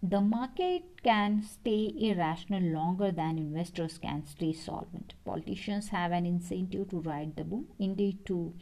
the 0.00 0.20
market 0.20 1.02
can 1.02 1.42
stay 1.42 1.92
irrational 1.98 2.62
longer 2.62 3.10
than 3.10 3.36
investors 3.36 3.98
can 3.98 4.24
stay 4.24 4.52
solvent. 4.52 5.14
Politicians 5.24 5.88
have 5.88 6.12
an 6.12 6.24
incentive 6.24 6.88
to 6.90 7.00
ride 7.00 7.34
the 7.34 7.42
boom, 7.42 7.66
indeed, 7.80 8.24
to 8.24 8.54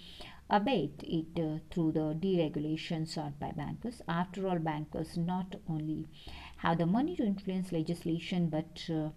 abate 0.48 1.02
it 1.02 1.38
uh, 1.38 1.58
through 1.70 1.92
the 1.92 2.14
deregulation 2.14 3.06
sought 3.06 3.38
by 3.38 3.50
bankers. 3.50 4.00
After 4.08 4.48
all, 4.48 4.58
bankers 4.58 5.18
not 5.18 5.56
only 5.68 6.08
have 6.56 6.78
the 6.78 6.86
money 6.86 7.16
to 7.16 7.24
influence 7.26 7.70
legislation 7.70 8.48
but 8.48 8.88
uh, 8.88 9.10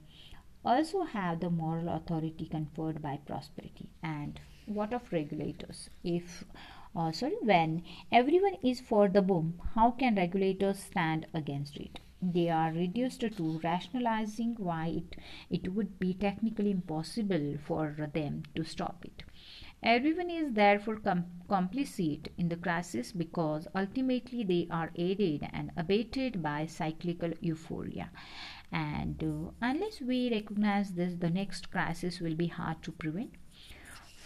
also 0.66 1.04
have 1.04 1.40
the 1.40 1.50
moral 1.50 1.88
authority 1.88 2.48
conferred 2.48 3.02
by 3.02 3.18
prosperity. 3.26 3.92
And 4.04 4.42
what 4.66 4.92
of 4.94 5.14
regulators? 5.14 5.90
If 6.04 6.44
uh, 6.96 7.14
sorry, 7.14 7.38
when 7.42 7.84
everyone 8.12 8.56
is 8.62 8.82
for 8.82 9.08
the 9.08 9.22
boom, 9.22 9.62
how 9.74 9.92
can 9.92 10.16
regulators 10.16 10.80
stand 10.80 11.28
against 11.34 11.78
it? 11.78 12.02
They 12.22 12.50
are 12.50 12.72
reduced 12.72 13.22
to 13.22 13.60
rationalizing 13.64 14.56
why 14.58 14.88
it, 14.88 15.16
it 15.50 15.74
would 15.74 16.00
be 16.00 16.14
technically 16.14 16.72
impossible 16.72 17.58
for 17.66 18.10
them 18.14 18.44
to 18.56 18.64
stop 18.64 19.06
it. 19.06 19.24
Everyone 19.82 20.30
is 20.30 20.54
therefore 20.54 20.98
com- 20.98 21.26
complicit 21.48 22.28
in 22.38 22.50
the 22.50 22.58
crisis 22.58 23.14
because 23.14 23.68
ultimately 23.74 24.44
they 24.44 24.68
are 24.70 24.92
aided 24.96 25.48
and 25.54 25.72
abated 25.78 26.44
by 26.44 26.66
cyclical 26.66 27.32
euphoria. 27.40 28.12
And 28.72 29.24
uh, 29.24 29.52
unless 29.62 30.02
we 30.02 30.30
recognize 30.30 30.92
this, 30.92 31.16
the 31.16 31.30
next 31.30 31.72
crisis 31.72 32.20
will 32.20 32.36
be 32.36 32.48
hard 32.48 32.84
to 32.84 32.92
prevent 32.92 33.36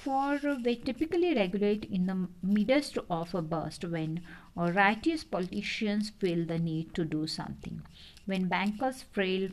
for 0.04 0.39
they 0.63 0.76
typically 0.76 1.34
regulate 1.34 1.86
in 1.86 2.06
the 2.08 2.28
midst 2.42 2.98
of 3.10 3.34
a 3.34 3.42
burst 3.42 3.86
when 3.86 4.22
righteous 4.56 5.24
politicians 5.24 6.10
feel 6.10 6.46
the 6.46 6.60
need 6.60 6.94
to 6.94 7.06
do 7.06 7.26
something. 7.28 7.82
When 8.26 8.48
bankers' 8.48 9.04
frail 9.04 9.50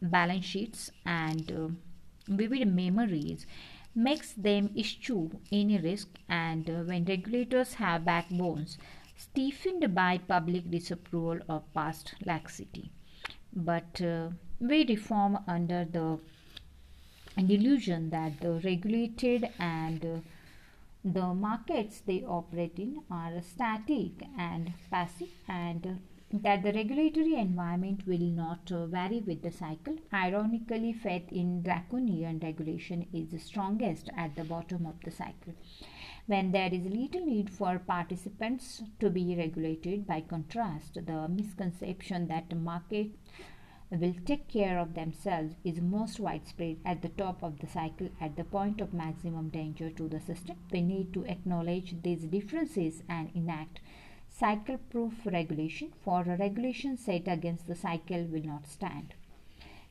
balance 0.00 0.44
sheets 0.44 0.90
and 1.04 1.50
uh, 1.52 1.68
vivid 2.28 2.68
memories 2.68 3.46
makes 3.94 4.32
them 4.32 4.70
issue 4.74 5.30
any 5.50 5.78
risk 5.78 6.08
and 6.28 6.68
uh, 6.70 6.82
when 6.84 7.04
regulators 7.04 7.74
have 7.74 8.04
backbones 8.04 8.78
stiffened 9.16 9.94
by 9.94 10.18
public 10.18 10.70
disapproval 10.70 11.38
of 11.48 11.72
past 11.74 12.14
laxity. 12.24 12.90
But 13.54 14.00
uh, 14.00 14.30
we 14.60 14.86
reform 14.86 15.38
under 15.46 15.84
the 15.84 16.18
delusion 17.40 18.10
that 18.10 18.40
the 18.40 18.60
regulated 18.64 19.48
and 19.58 20.04
uh, 20.04 20.18
the 21.04 21.34
markets 21.34 22.00
they 22.06 22.22
operate 22.22 22.78
in 22.78 23.02
are 23.10 23.40
static 23.42 24.26
and 24.38 24.72
passive 24.90 25.30
and 25.48 25.86
uh, 25.86 25.90
that 26.32 26.62
the 26.62 26.72
regulatory 26.72 27.34
environment 27.34 28.06
will 28.06 28.18
not 28.18 28.70
uh, 28.72 28.86
vary 28.86 29.20
with 29.20 29.42
the 29.42 29.50
cycle. 29.52 29.96
Ironically, 30.14 30.92
faith 30.92 31.30
in 31.30 31.62
draconian 31.62 32.38
regulation 32.38 33.06
is 33.12 33.42
strongest 33.42 34.08
at 34.16 34.34
the 34.36 34.44
bottom 34.44 34.86
of 34.86 34.94
the 35.04 35.10
cycle. 35.10 35.54
When 36.26 36.52
there 36.52 36.72
is 36.72 36.84
little 36.84 37.26
need 37.26 37.50
for 37.50 37.78
participants 37.80 38.82
to 39.00 39.10
be 39.10 39.34
regulated, 39.36 40.06
by 40.06 40.20
contrast, 40.22 40.94
the 40.94 41.28
misconception 41.28 42.28
that 42.28 42.56
market 42.56 43.10
will 44.00 44.14
take 44.24 44.48
care 44.48 44.78
of 44.78 44.94
themselves 44.94 45.54
is 45.64 45.80
most 45.80 46.18
widespread 46.18 46.78
at 46.84 47.02
the 47.02 47.10
top 47.10 47.42
of 47.42 47.58
the 47.58 47.66
cycle 47.66 48.08
at 48.20 48.36
the 48.36 48.44
point 48.44 48.80
of 48.80 48.94
maximum 48.94 49.50
danger 49.50 49.90
to 49.90 50.08
the 50.08 50.20
system. 50.20 50.56
We 50.72 50.80
need 50.80 51.12
to 51.12 51.24
acknowledge 51.26 51.94
these 52.02 52.24
differences 52.24 53.02
and 53.08 53.30
enact 53.34 53.80
cycle 54.30 54.78
proof 54.78 55.26
regulation, 55.26 55.92
for 56.02 56.22
a 56.22 56.36
regulation 56.36 56.96
set 56.96 57.28
against 57.28 57.66
the 57.66 57.76
cycle 57.76 58.24
will 58.24 58.42
not 58.42 58.66
stand. 58.66 59.14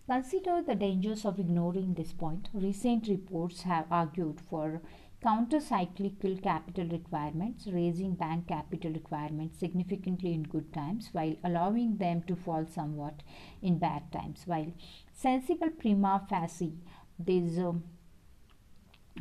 Consider 0.07 0.61
the 0.61 0.75
dangers 0.75 1.23
of 1.23 1.39
ignoring 1.39 1.93
this 1.93 2.11
point. 2.11 2.49
Recent 2.53 3.07
reports 3.07 3.61
have 3.61 3.85
argued 3.91 4.41
for 4.49 4.81
counter-cyclical 5.21 6.35
capital 6.37 6.87
requirements, 6.87 7.67
raising 7.67 8.15
bank 8.15 8.47
capital 8.47 8.91
requirements 8.91 9.59
significantly 9.59 10.33
in 10.33 10.43
good 10.43 10.73
times 10.73 11.09
while 11.11 11.35
allowing 11.43 11.97
them 11.97 12.23
to 12.23 12.35
fall 12.35 12.65
somewhat 12.65 13.21
in 13.61 13.77
bad 13.77 14.11
times. 14.11 14.41
While 14.45 14.73
sensible 15.13 15.69
prima 15.69 16.25
facie, 16.27 16.73
these 17.19 17.59
um, 17.59 17.83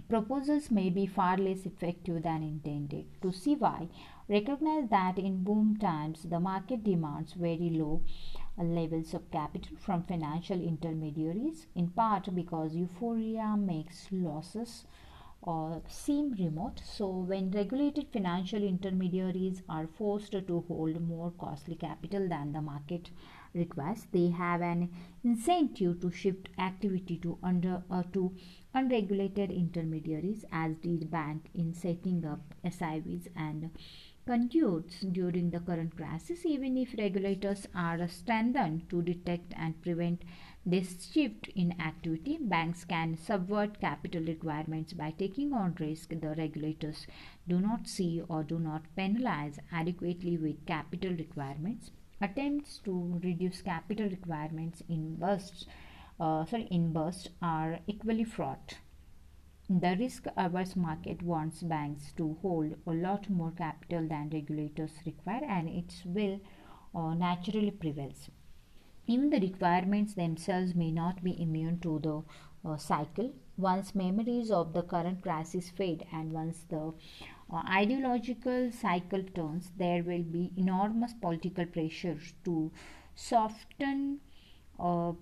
proposals 0.08 0.70
may 0.70 0.88
be 0.88 1.06
far 1.06 1.36
less 1.36 1.66
effective 1.66 2.22
than 2.22 2.42
intended. 2.42 3.04
To 3.20 3.30
see 3.30 3.54
why, 3.54 3.88
recognize 4.26 4.88
that 4.88 5.18
in 5.18 5.44
boom 5.44 5.76
times 5.78 6.22
the 6.22 6.40
market 6.40 6.82
demands 6.82 7.34
very 7.34 7.70
low 7.70 8.00
levels 8.56 9.12
of 9.12 9.30
capital 9.30 9.76
from 9.78 10.02
financial 10.02 10.60
intermediaries, 10.60 11.66
in 11.74 11.88
part 11.88 12.34
because 12.34 12.74
euphoria 12.74 13.54
makes 13.58 14.06
losses 14.10 14.86
or 15.42 15.83
seem 15.88 16.33
remote. 16.33 16.81
So, 16.85 17.09
when 17.09 17.50
regulated 17.50 18.09
financial 18.12 18.62
intermediaries 18.62 19.62
are 19.68 19.87
forced 19.87 20.33
to 20.33 20.64
hold 20.68 21.00
more 21.00 21.33
costly 21.38 21.74
capital 21.74 22.29
than 22.29 22.53
the 22.53 22.61
market 22.61 23.11
requires, 23.55 24.07
they 24.12 24.29
have 24.29 24.61
an 24.61 24.90
incentive 25.24 26.00
to 26.00 26.11
shift 26.11 26.48
activity 26.59 27.16
to 27.18 27.38
under 27.42 27.83
uh, 27.90 28.03
to 28.12 28.35
unregulated 28.74 29.50
intermediaries, 29.50 30.44
as 30.53 30.76
did 30.76 31.11
bank 31.11 31.48
in 31.55 31.72
setting 31.72 32.24
up 32.24 32.55
SIVs 32.64 33.29
and 33.35 33.70
conduits 34.26 35.00
during 35.00 35.50
the 35.50 35.61
current 35.61 35.96
crisis, 35.96 36.46
even 36.46 36.76
if 36.76 36.94
regulators 36.98 37.66
are 37.74 38.07
strengthened 38.07 38.88
to 38.88 39.03
detect 39.03 39.53
and 39.57 39.81
prevent 39.83 40.22
this 40.70 41.11
shift 41.12 41.48
in 41.48 41.80
activity, 41.80 42.38
banks 42.40 42.85
can 42.85 43.16
subvert 43.16 43.80
capital 43.80 44.22
requirements 44.22 44.92
by 44.92 45.11
taking 45.11 45.52
on 45.52 45.74
risk 45.78 46.11
the 46.11 46.35
regulators 46.37 47.06
do 47.48 47.61
not 47.61 47.87
see 47.87 48.22
or 48.28 48.42
do 48.44 48.59
not 48.59 48.83
penalize 48.96 49.59
adequately 49.72 50.37
with 50.37 50.66
capital 50.66 51.12
requirements. 51.12 51.90
Attempts 52.20 52.78
to 52.85 53.20
reduce 53.24 53.62
capital 53.62 54.09
requirements 54.09 54.83
in 54.88 55.16
bursts, 55.16 55.66
uh, 56.18 56.44
sorry, 56.44 56.68
in 56.70 56.92
bursts 56.92 57.28
are 57.42 57.78
equally 57.87 58.24
fraught. 58.24 58.78
The 59.68 59.96
risk 59.98 60.26
averse 60.37 60.74
market 60.76 61.22
wants 61.22 61.62
banks 61.62 62.12
to 62.16 62.37
hold 62.42 62.74
a 62.87 62.92
lot 62.92 63.30
more 63.30 63.52
capital 63.52 64.06
than 64.06 64.30
regulators 64.30 64.92
require, 65.06 65.44
and 65.44 65.68
its 65.68 66.04
will 66.04 66.40
uh, 66.94 67.14
naturally 67.14 67.70
prevails 67.70 68.30
even 69.10 69.30
the 69.30 69.40
requirements 69.40 70.14
themselves 70.14 70.74
may 70.74 70.90
not 70.90 71.22
be 71.24 71.40
immune 71.42 71.78
to 71.80 71.98
the 71.98 72.68
uh, 72.68 72.76
cycle. 72.76 73.32
Once 73.56 73.94
memories 73.94 74.50
of 74.50 74.72
the 74.72 74.82
current 74.82 75.22
crisis 75.22 75.70
fade 75.70 76.06
and 76.12 76.32
once 76.32 76.64
the 76.68 76.92
uh, 77.52 77.62
ideological 77.68 78.70
cycle 78.72 79.22
turns, 79.34 79.72
there 79.76 80.02
will 80.02 80.22
be 80.22 80.52
enormous 80.56 81.12
political 81.20 81.66
pressure 81.66 82.16
to 82.44 82.70
soften 83.14 84.20
uh, 84.78 85.12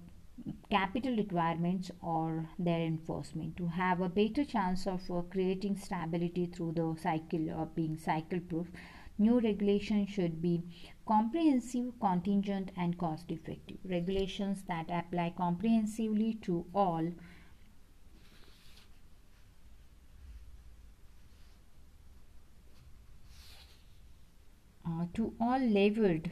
capital 0.70 1.16
requirements 1.16 1.90
or 2.02 2.48
their 2.58 2.80
enforcement. 2.80 3.56
To 3.56 3.66
have 3.66 4.00
a 4.00 4.08
better 4.08 4.44
chance 4.44 4.86
of 4.86 5.10
uh, 5.10 5.22
creating 5.22 5.78
stability 5.78 6.46
through 6.46 6.72
the 6.72 6.94
cycle 7.02 7.50
of 7.50 7.74
being 7.74 7.98
cycle 7.98 8.40
proof 8.40 8.68
new 9.18 9.40
regulation 9.40 10.06
should 10.06 10.40
be 10.40 10.62
comprehensive 11.06 11.92
contingent 12.00 12.70
and 12.76 12.96
cost 12.98 13.30
effective 13.30 13.78
regulations 13.84 14.62
that 14.68 14.90
apply 14.90 15.32
comprehensively 15.36 16.34
to 16.42 16.64
all 16.74 17.10
uh, 24.86 25.06
to 25.14 25.34
all 25.40 25.58
levered 25.58 26.30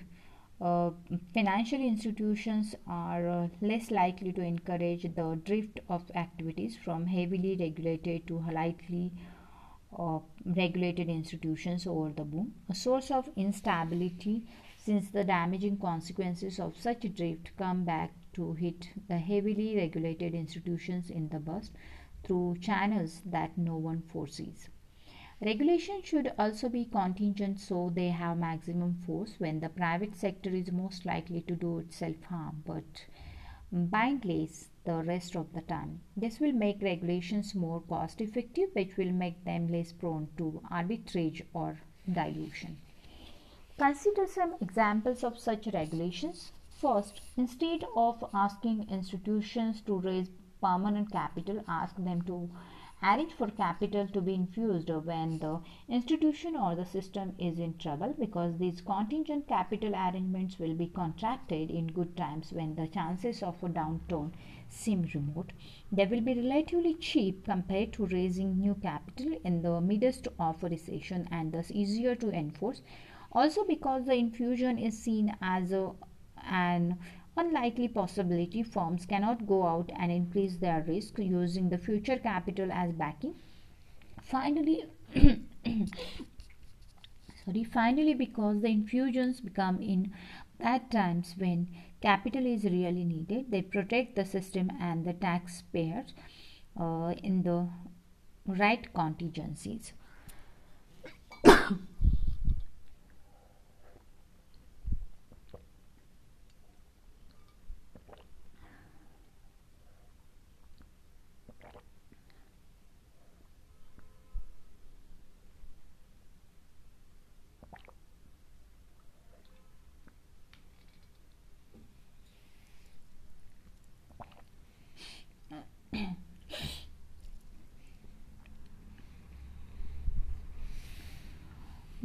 uh, 0.61 0.90
financial 1.35 1.81
institutions 1.81 2.75
are 2.87 3.29
uh, 3.29 3.49
less 3.61 3.90
likely 3.90 4.33
to 4.33 4.40
encourage 4.40 5.03
the 5.03 5.40
drift 5.44 5.81
of 5.88 6.11
activities 6.14 6.79
from 6.83 7.07
heavily 7.07 7.57
regulated 7.61 8.27
to 8.27 8.42
lightly 8.53 9.12
uh, 9.98 10.18
regulated 10.44 11.09
institutions 11.09 11.87
over 11.87 12.11
the 12.11 12.24
boom, 12.24 12.54
a 12.68 12.74
source 12.74 13.11
of 13.11 13.28
instability 13.37 14.46
since 14.78 15.09
the 15.11 15.24
damaging 15.24 15.78
consequences 15.78 16.61
of 16.61 16.76
such 16.76 17.14
drift 17.14 17.50
come 17.56 17.85
back 17.85 18.12
to 18.32 18.52
hit 18.54 18.88
the 19.09 19.18
heavily 19.18 19.74
regulated 19.76 20.35
institutions 20.35 21.11
in 21.11 21.28
the 21.30 21.38
bust 21.38 21.72
through 22.22 22.56
channels 22.61 23.22
that 23.24 23.56
no 23.56 23.76
one 23.76 24.02
foresees. 24.02 24.68
Regulation 25.40 26.02
should 26.02 26.32
also 26.38 26.68
be 26.68 26.85
contingent 26.85 27.61
so 27.61 27.90
they 27.94 28.09
have 28.09 28.38
maximum 28.38 28.94
force 29.06 29.35
when 29.38 29.61
the 29.61 29.68
private 29.68 30.14
sector 30.14 30.50
is 30.50 30.72
most 30.72 31.04
likely 31.04 31.42
to 31.42 31.54
do 31.54 31.78
itself 31.78 32.22
harm, 32.24 32.62
but 32.64 33.06
bindless 33.70 34.68
the 34.87 35.03
rest 35.03 35.37
of 35.37 35.53
the 35.53 35.61
time. 35.61 36.01
This 36.16 36.40
will 36.40 36.53
make 36.53 36.81
regulations 36.81 37.55
more 37.55 37.83
cost 37.83 38.22
effective, 38.22 38.70
which 38.72 38.96
will 38.96 39.12
make 39.12 39.44
them 39.44 39.68
less 39.68 39.92
prone 39.92 40.29
to 40.38 40.62
arbitrage 40.70 41.42
or 41.53 41.79
dilution. 42.11 42.79
Consider 43.77 44.27
some 44.27 44.55
examples 44.62 45.22
of 45.22 45.38
such 45.38 45.66
regulations. 45.66 46.53
First, 46.70 47.20
instead 47.37 47.85
of 47.94 48.25
asking 48.33 48.88
institutions 48.88 49.83
to 49.83 49.99
raise 49.99 50.31
permanent 50.62 51.12
capital, 51.12 51.62
ask 51.68 51.96
them 51.96 52.22
to 52.22 52.49
arrange 53.03 53.35
for 53.35 53.51
capital 53.51 54.09
to 54.09 54.22
be 54.22 54.35
infused 54.35 54.88
when 54.88 55.38
the 55.40 55.61
institution 55.87 56.57
or 56.57 56.75
the 56.75 56.87
system 56.87 57.35
is 57.38 57.59
in 57.59 57.77
trouble 57.77 58.14
because 58.18 58.57
these 58.57 58.81
contingent 58.81 59.46
capital 59.46 59.94
arrangements 59.94 60.59
will 60.59 60.75
be 60.75 60.87
contracted 60.87 61.70
in 61.70 61.87
good 61.88 62.16
times 62.16 62.55
when 62.55 62.75
the 62.75 62.88
chances 62.88 63.42
of 63.42 63.62
a 63.62 63.68
downturn 63.68 64.33
seem 64.68 65.09
remote. 65.14 65.52
They 65.92 66.07
will 66.07 66.20
be 66.20 66.35
relatively 66.35 66.94
cheap 66.94 67.44
compared 67.44 67.92
to 67.94 68.07
raising 68.07 68.59
new 68.59 68.74
capital 68.74 69.38
in 69.44 69.62
the 69.62 69.81
midst 69.81 70.29
of 70.38 70.62
a 70.62 70.68
recession 70.68 71.29
and 71.31 71.52
thus 71.52 71.70
easier 71.70 72.14
to 72.16 72.31
enforce. 72.31 72.83
Also, 73.33 73.64
because 73.64 74.07
the 74.07 74.14
infusion 74.14 74.79
is 74.79 74.98
seen 74.98 75.37
as 75.42 75.72
a, 75.72 75.92
an 76.44 76.98
unlikely 77.37 77.88
possibility 77.88 78.62
firms 78.62 79.05
cannot 79.05 79.46
go 79.46 79.66
out 79.66 79.90
and 79.98 80.11
increase 80.11 80.57
their 80.57 80.83
risk 80.88 81.18
using 81.18 81.68
the 81.68 81.79
future 81.79 82.18
capital 82.18 82.72
as 82.72 82.92
backing 82.92 83.35
finally 84.22 84.85
sorry 87.44 87.64
finally 87.64 88.14
because 88.14 88.61
the 88.62 88.68
infusions 88.68 89.40
become 89.40 89.81
in 89.81 90.12
at 90.61 90.90
times 90.90 91.35
when 91.38 91.68
capital 92.06 92.46
is 92.46 92.64
really 92.64 93.04
needed. 93.04 93.50
They 93.50 93.62
protect 93.62 94.16
the 94.16 94.24
system 94.24 94.70
and 94.80 95.04
the 95.04 95.12
taxpayers 95.12 96.14
uh, 96.80 97.14
in 97.22 97.42
the 97.42 97.68
right 98.46 98.92
contingencies 98.94 99.92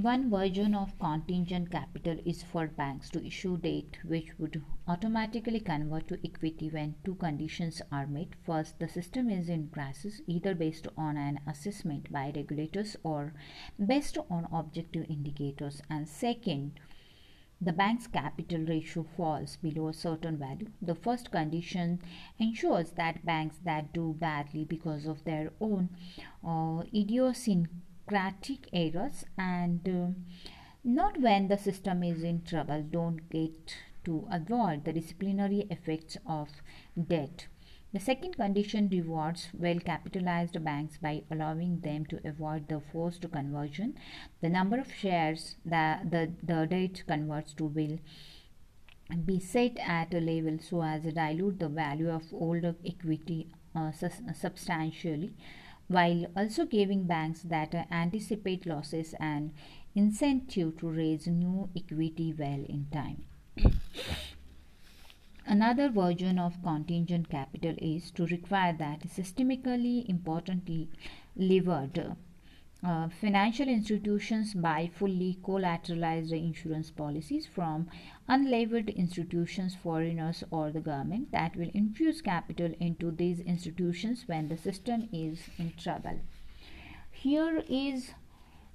One 0.02 0.32
version 0.32 0.74
of 0.74 0.98
contingent 0.98 1.70
capital 1.70 2.18
is 2.26 2.42
for 2.42 2.66
banks 2.66 3.12
to 3.12 3.24
issue 3.24 3.56
debt 3.58 4.00
which 4.04 4.30
would 4.40 4.64
automatically 4.88 5.60
convert 5.60 6.08
to 6.08 6.18
equity 6.26 6.72
when 6.72 6.96
two 7.06 7.14
conditions 7.14 7.84
are 7.92 8.08
met. 8.08 8.30
First, 8.44 8.80
the 8.80 8.90
system 8.90 9.30
is 9.30 9.48
in 9.48 9.68
crisis 9.68 10.20
either 10.26 10.56
based 10.56 10.88
on 10.98 11.18
an 11.18 11.40
assessment 11.46 12.12
by 12.12 12.34
regulators 12.36 12.98
or 13.04 13.36
based 13.78 14.18
on 14.32 14.48
objective 14.52 15.06
indicators. 15.08 15.84
And 15.88 16.10
second, 16.10 16.80
the 17.62 17.72
bank's 17.72 18.08
capital 18.08 18.66
ratio 18.66 19.04
falls 19.16 19.58
below 19.58 19.90
a 19.90 19.94
certain 19.94 20.38
value. 20.38 20.72
The 20.82 20.96
first 20.96 21.30
condition 21.30 22.02
ensures 22.40 22.90
that 22.94 23.24
banks 23.24 23.60
that 23.66 23.94
do 23.94 24.16
badly 24.18 24.66
because 24.66 25.06
of 25.06 25.24
their 25.26 25.54
own 25.62 25.90
uh, 26.44 26.86
idiosyncrasy 26.92 27.70
bureaucratic 28.12 28.68
errors 28.74 29.24
and 29.38 29.88
uh, 29.88 30.08
not 30.84 31.20
when 31.22 31.48
the 31.48 31.58
system 31.58 32.04
is 32.04 32.24
in 32.24 32.42
trouble 32.44 32.84
don't 32.92 33.30
get 33.30 33.76
to 34.04 34.28
avoid 34.32 34.84
the 34.84 34.94
disciplinary 34.94 35.66
effects 35.70 36.18
of 36.26 36.50
debt 37.08 37.48
the 37.94 38.00
second 38.00 38.36
condition 38.36 38.90
rewards 38.90 39.48
well 39.54 39.80
capitalized 39.80 40.62
banks 40.64 40.98
by 40.98 41.24
allowing 41.32 41.80
them 41.82 42.06
to 42.06 42.22
avoid 42.26 42.70
the 42.70 42.80
forced 42.80 43.30
conversion. 43.34 43.96
The 44.40 44.48
number 44.48 44.80
of 44.80 44.94
shares 44.94 45.58
that 45.66 46.10
the, 46.10 46.32
the 46.42 46.68
debt 46.68 47.04
converts 47.06 47.52
to 47.56 47.66
will 47.66 48.00
be 49.26 49.42
set 49.42 49.78
at 49.80 50.14
a 50.14 50.22
level 50.22 50.58
so 50.62 50.82
as 50.82 51.04
to 51.04 51.12
dilute 51.12 51.60
the 51.60 51.68
value 51.68 52.10
of 52.10 52.24
older 52.32 52.76
equity 52.86 53.50
uh, 53.76 53.92
substantially 53.92 55.34
while 55.92 56.26
also 56.36 56.66
giving 56.66 57.04
banks 57.04 57.42
that 57.44 57.76
anticipate 57.92 58.66
losses 58.66 59.14
an 59.20 59.52
incentive 59.94 60.78
to 60.78 60.90
raise 60.90 61.28
new 61.28 61.70
equity 61.76 62.34
well 62.38 62.64
in 62.70 62.88
time. 62.92 63.24
Another 65.46 65.90
version 65.90 66.40
of 66.40 66.64
contingent 66.64 67.30
capital 67.30 67.76
is 67.80 68.10
to 68.12 68.26
require 68.28 68.74
that 68.78 69.02
systemically 69.02 70.08
importantly 70.08 70.88
levered 71.36 72.16
uh, 72.84 73.08
financial 73.20 73.68
institutions 73.68 74.56
buy 74.56 74.90
fully 74.98 75.38
collateralized 75.44 76.32
insurance 76.32 76.90
policies 76.90 77.46
from 77.46 77.88
unlevered 78.28 78.96
institutions, 78.96 79.76
foreigners, 79.76 80.44
or 80.50 80.72
the 80.72 80.80
government 80.80 81.32
that 81.32 81.56
will 81.56 81.70
infuse 81.76 82.22
capital 82.22 82.74
into 82.80 83.12
these 83.12 83.40
institutions 83.42 84.24
when 84.26 84.48
the 84.48 84.58
system 84.58 85.08
is 85.14 85.40
in 85.60 85.72
trouble. 85.78 86.20
Here 87.12 87.64
is 87.70 88.14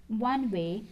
one 0.06 0.52
way 0.52 0.84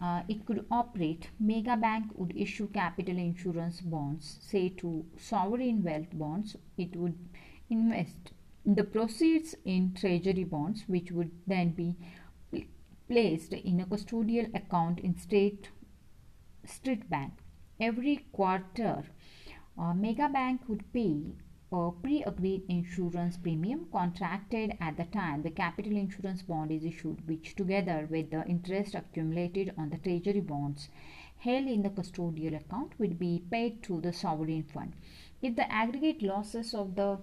uh, 0.00 0.22
it 0.28 0.46
could 0.46 0.64
operate. 0.70 1.30
Mega 1.40 1.76
bank 1.76 2.12
would 2.14 2.36
issue 2.36 2.68
capital 2.68 3.16
insurance 3.16 3.80
bonds, 3.80 4.38
say 4.40 4.68
to 4.68 5.04
sovereign 5.16 5.82
wealth 5.82 6.12
bonds. 6.12 6.56
It 6.76 6.94
would 6.94 7.18
invest 7.70 8.32
the 8.64 8.84
proceeds 8.84 9.56
in 9.64 9.94
treasury 9.94 10.44
bonds, 10.44 10.84
which 10.86 11.10
would 11.10 11.30
then 11.46 11.70
be 11.70 11.96
placed 13.12 13.52
in 13.52 13.78
a 13.78 13.84
custodial 13.84 14.46
account 14.54 14.98
in 14.98 15.14
State 15.18 15.68
Street 16.64 17.10
Bank. 17.10 17.32
Every 17.78 18.24
quarter, 18.32 19.04
a 19.78 19.94
mega 19.94 20.30
bank 20.30 20.62
would 20.66 20.90
pay 20.94 21.34
a 21.70 21.90
pre-agreed 21.90 22.62
insurance 22.70 23.36
premium 23.36 23.86
contracted 23.92 24.72
at 24.80 24.96
the 24.96 25.04
time 25.04 25.42
the 25.42 25.50
capital 25.50 25.92
insurance 25.92 26.40
bond 26.40 26.70
is 26.70 26.84
issued 26.84 27.26
which 27.28 27.54
together 27.54 28.08
with 28.10 28.30
the 28.30 28.46
interest 28.46 28.94
accumulated 28.94 29.74
on 29.76 29.90
the 29.90 29.98
treasury 29.98 30.40
bonds 30.40 30.88
held 31.38 31.66
in 31.66 31.82
the 31.82 31.88
custodial 31.90 32.58
account 32.60 32.92
would 32.98 33.18
be 33.18 33.42
paid 33.50 33.82
to 33.82 34.00
the 34.02 34.12
sovereign 34.12 34.62
fund 34.62 34.92
if 35.40 35.56
the 35.56 35.72
aggregate 35.72 36.22
losses 36.22 36.74
of 36.74 36.94
the 36.94 37.18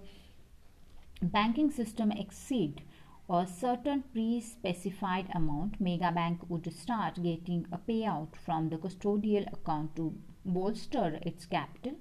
banking 1.22 1.70
system 1.70 2.10
exceed 2.10 2.82
a 3.32 3.46
certain 3.46 4.02
pre-specified 4.12 5.28
amount, 5.36 5.80
Megabank 5.80 6.48
would 6.48 6.72
start 6.72 7.22
getting 7.22 7.64
a 7.70 7.78
payout 7.78 8.34
from 8.34 8.68
the 8.68 8.76
custodial 8.76 9.46
account 9.52 9.94
to 9.94 10.12
bolster 10.44 11.20
its 11.22 11.46
capital. 11.46 11.94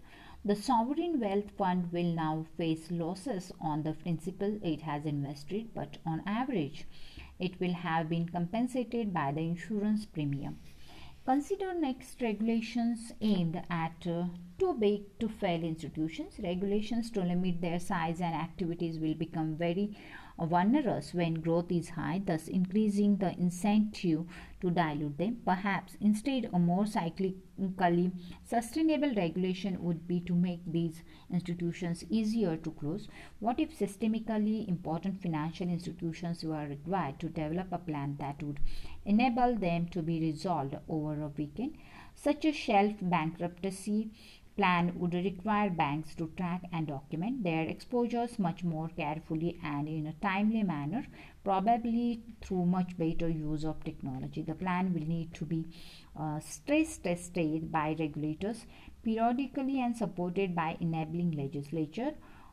The 0.43 0.55
sovereign 0.55 1.19
wealth 1.19 1.51
fund 1.55 1.91
will 1.91 2.15
now 2.15 2.47
face 2.57 2.89
losses 2.89 3.51
on 3.61 3.83
the 3.83 3.93
principal 3.93 4.59
it 4.63 4.81
has 4.81 5.05
invested, 5.05 5.69
but 5.75 5.99
on 6.03 6.23
average, 6.25 6.87
it 7.37 7.59
will 7.59 7.73
have 7.73 8.09
been 8.09 8.27
compensated 8.27 9.13
by 9.13 9.31
the 9.31 9.41
insurance 9.41 10.07
premium. 10.07 10.57
Consider 11.25 11.75
next 11.75 12.19
regulations 12.23 13.13
aimed 13.21 13.61
at 13.69 14.07
uh, 14.07 14.23
too 14.57 14.73
big 14.73 15.19
to 15.19 15.29
fail 15.29 15.63
institutions. 15.63 16.39
Regulations 16.41 17.11
to 17.11 17.21
limit 17.21 17.61
their 17.61 17.79
size 17.79 18.19
and 18.19 18.33
activities 18.33 18.97
will 18.97 19.13
become 19.13 19.55
very 19.55 19.95
onerous 20.39 21.13
when 21.13 21.36
growth 21.36 21.71
is 21.71 21.89
high, 21.89 22.21
thus 22.25 22.47
increasing 22.47 23.17
the 23.17 23.38
incentive 23.38 24.25
to 24.62 24.71
dilute 24.71 25.17
them. 25.17 25.38
Perhaps 25.45 25.97
instead, 26.02 26.49
a 26.54 26.60
more 26.60 26.86
cyclically 26.86 28.12
sustainable 28.43 29.13
regulation 29.15 29.82
would 29.84 30.08
be 30.08 30.19
to 30.21 30.34
make 30.34 30.62
these 30.65 31.04
institutions 31.32 32.06
easier 32.10 32.58
to 32.58 32.71
close. 32.71 33.08
What 33.39 33.60
if 33.60 33.78
systemically 33.78 34.67
important 34.67 35.21
financial 35.21 35.67
institutions 35.67 36.43
were 36.43 36.67
required 36.67 37.19
to 37.19 37.30
develop 37.30 37.67
a 37.71 37.78
plan 37.78 38.15
that 38.19 38.41
would 38.41 38.60
enable 39.06 39.56
them 39.56 39.88
to 39.88 40.02
be 40.02 40.19
resolved 40.19 40.75
over 40.88 41.21
a 41.21 41.28
weekend? 41.28 41.75
Such 42.15 42.43
a 42.43 42.52
shelf 42.52 42.95
bankruptcy 43.02 44.12
plan 44.59 44.91
would 44.99 45.13
require 45.13 45.69
banks 45.69 46.13
to 46.15 46.25
track 46.35 46.63
and 46.73 46.87
document 46.87 47.43
their 47.43 47.63
exposures 47.73 48.37
much 48.37 48.63
more 48.63 48.89
carefully 48.97 49.57
and 49.63 49.87
in 49.87 50.07
a 50.07 50.13
timely 50.21 50.63
manner, 50.63 51.05
probably 51.45 52.21
through 52.41 52.65
much 52.65 52.97
better 52.97 53.29
use 53.29 53.63
of 53.63 53.83
technology. 53.85 54.41
The 54.41 54.55
plan 54.55 54.93
will 54.93 55.07
need 55.07 55.33
to 55.35 55.45
be 55.45 55.65
uh, 56.19 56.39
stress 56.41 56.97
tested 56.97 57.71
by 57.71 57.95
regulators 57.97 58.65
periodically 59.03 59.79
and 59.81 59.95
supported 59.95 60.53
by 60.53 60.77
enabling 60.81 61.31
legislature, 61.31 62.11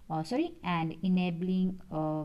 uh, 0.09 0.23
sorry, 0.23 0.55
and 0.63 0.95
enabling 1.03 1.81
uh, 1.91 2.25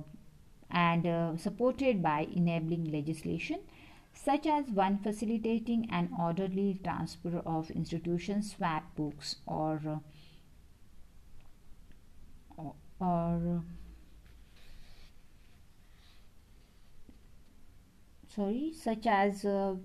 and 0.70 1.06
uh, 1.08 1.38
supported 1.38 2.02
by 2.04 2.28
enabling 2.36 2.92
legislation 2.92 3.60
such 4.14 4.46
as 4.46 4.66
one 4.70 4.98
facilitating 4.98 5.90
an 5.92 6.10
orderly 6.20 6.80
transfer 6.84 7.42
of 7.46 7.72
institution 7.72 8.44
swap 8.44 8.96
books 8.96 9.38
or 9.46 9.82
uh, 12.58 12.64
or 13.00 13.64
sorry 18.36 18.72
such 18.74 19.08
as 19.08 19.44
uh, 19.46 19.76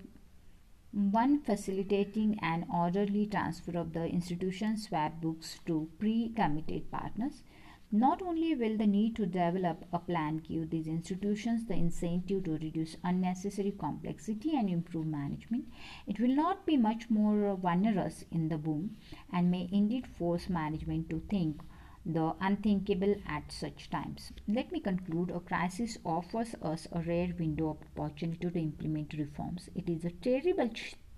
one 0.91 1.39
facilitating 1.41 2.39
an 2.41 2.65
orderly 2.73 3.25
transfer 3.25 3.77
of 3.77 3.93
the 3.93 4.05
institution 4.05 4.77
swap 4.77 5.19
books 5.21 5.59
to 5.65 5.89
pre-committed 5.99 6.89
partners 6.91 7.43
not 7.91 8.21
only 8.21 8.53
will 8.53 8.75
the 8.77 8.85
need 8.85 9.15
to 9.15 9.25
develop 9.25 9.85
a 9.93 9.99
plan 9.99 10.37
give 10.37 10.69
these 10.69 10.87
institutions 10.87 11.65
the 11.65 11.73
incentive 11.73 12.43
to 12.43 12.51
reduce 12.51 12.97
unnecessary 13.03 13.71
complexity 13.71 14.57
and 14.57 14.69
improve 14.69 15.05
management, 15.05 15.65
it 16.05 16.19
will 16.19 16.35
not 16.35 16.65
be 16.65 16.75
much 16.75 17.09
more 17.09 17.57
onerous 17.63 18.25
in 18.31 18.49
the 18.49 18.57
boom 18.57 18.97
and 19.31 19.49
may 19.49 19.69
indeed 19.71 20.05
force 20.05 20.49
management 20.49 21.09
to 21.09 21.21
think 21.29 21.61
the 22.05 22.33
unthinkable 22.39 23.15
at 23.27 23.51
such 23.51 23.89
times. 23.89 24.31
Let 24.47 24.71
me 24.71 24.79
conclude 24.79 25.29
a 25.29 25.39
crisis 25.39 25.97
offers 26.05 26.55
us 26.61 26.87
a 26.91 27.01
rare 27.01 27.33
window 27.37 27.69
of 27.69 27.77
opportunity 27.97 28.49
to 28.49 28.59
implement 28.59 29.13
reforms. 29.13 29.69
It 29.75 29.89
is 29.89 30.05
a 30.05 30.11
terrible 30.11 30.69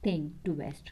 thing 0.04 0.40
to 0.46 0.54
waste. 0.54 0.92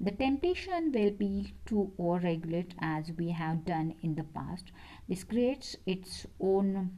The 0.00 0.10
temptation 0.10 0.92
will 0.92 1.12
be 1.12 1.54
to 1.66 1.92
over-regulate 1.98 2.74
as 2.80 3.12
we 3.16 3.30
have 3.30 3.64
done 3.64 3.94
in 4.02 4.14
the 4.14 4.24
past. 4.24 4.72
This 5.08 5.24
creates 5.24 5.76
its 5.86 6.26
own 6.40 6.90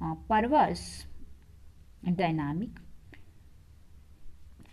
uh, 0.00 0.14
perverse 0.28 1.06
dynamic. 2.14 2.70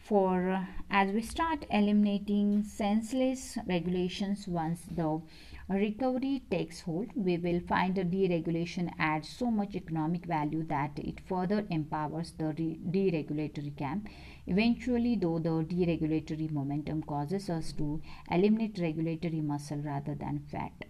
For 0.03 0.49
uh, 0.51 0.65
as 0.91 1.11
we 1.11 1.21
start 1.21 1.65
eliminating 1.71 2.63
senseless 2.63 3.57
regulations 3.65 4.47
once 4.47 4.81
the 4.91 5.21
recovery 5.69 6.43
takes 6.51 6.81
hold, 6.81 7.07
we 7.15 7.37
will 7.37 7.59
find 7.59 7.97
a 7.97 8.05
deregulation 8.05 8.91
adds 8.99 9.29
so 9.29 9.49
much 9.49 9.75
economic 9.75 10.25
value 10.25 10.63
that 10.67 10.91
it 10.99 11.19
further 11.27 11.65
empowers 11.71 12.33
the 12.37 12.53
deregulatory 12.53 13.75
camp. 13.75 14.07
Eventually, 14.45 15.15
though, 15.15 15.39
the 15.39 15.49
deregulatory 15.49 16.51
momentum 16.51 17.01
causes 17.01 17.49
us 17.49 17.73
to 17.73 18.01
eliminate 18.29 18.77
regulatory 18.79 19.41
muscle 19.41 19.79
rather 19.79 20.13
than 20.13 20.39
fat. 20.51 20.85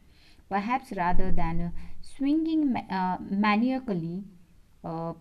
Perhaps 0.50 0.92
rather 0.92 1.32
than 1.32 1.62
uh, 1.62 1.72
swinging 2.02 2.76
uh, 2.76 3.18
maniacally, 3.22 4.26
uh, 4.84 5.14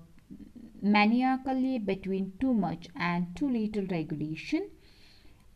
maniacally 0.83 1.79
between 1.79 2.33
too 2.41 2.53
much 2.53 2.89
and 2.97 3.35
too 3.37 3.49
little 3.49 3.87
regulation, 3.87 4.69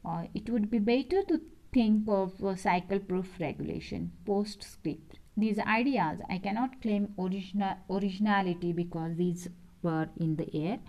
uh, 0.05 0.25
it 0.35 0.49
would 0.49 0.71
be 0.71 0.79
better 0.79 1.23
to 1.25 1.41
think 1.73 2.05
of 2.09 2.59
cycle 2.59 2.99
proof 2.99 3.29
regulation. 3.41 4.13
Postscript. 4.25 5.19
These 5.37 5.59
ideas, 5.61 6.21
I 6.29 6.39
cannot 6.39 6.83
claim 6.83 7.15
original, 7.19 7.77
originality 7.89 8.73
because 8.73 9.17
these 9.17 9.49
were 9.83 10.09
in 10.17 10.37
the 10.37 10.55
air, 10.55 10.81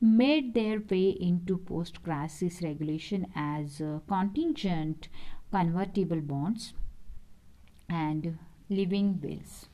made 0.00 0.52
their 0.52 0.80
way 0.90 1.08
into 1.08 1.56
post 1.56 2.02
crisis 2.02 2.60
regulation 2.62 3.26
as 3.34 3.80
uh, 3.80 4.00
contingent 4.06 5.08
convertible 5.50 6.20
bonds 6.20 6.74
and 7.88 8.38
living 8.68 9.20
wills. 9.22 9.68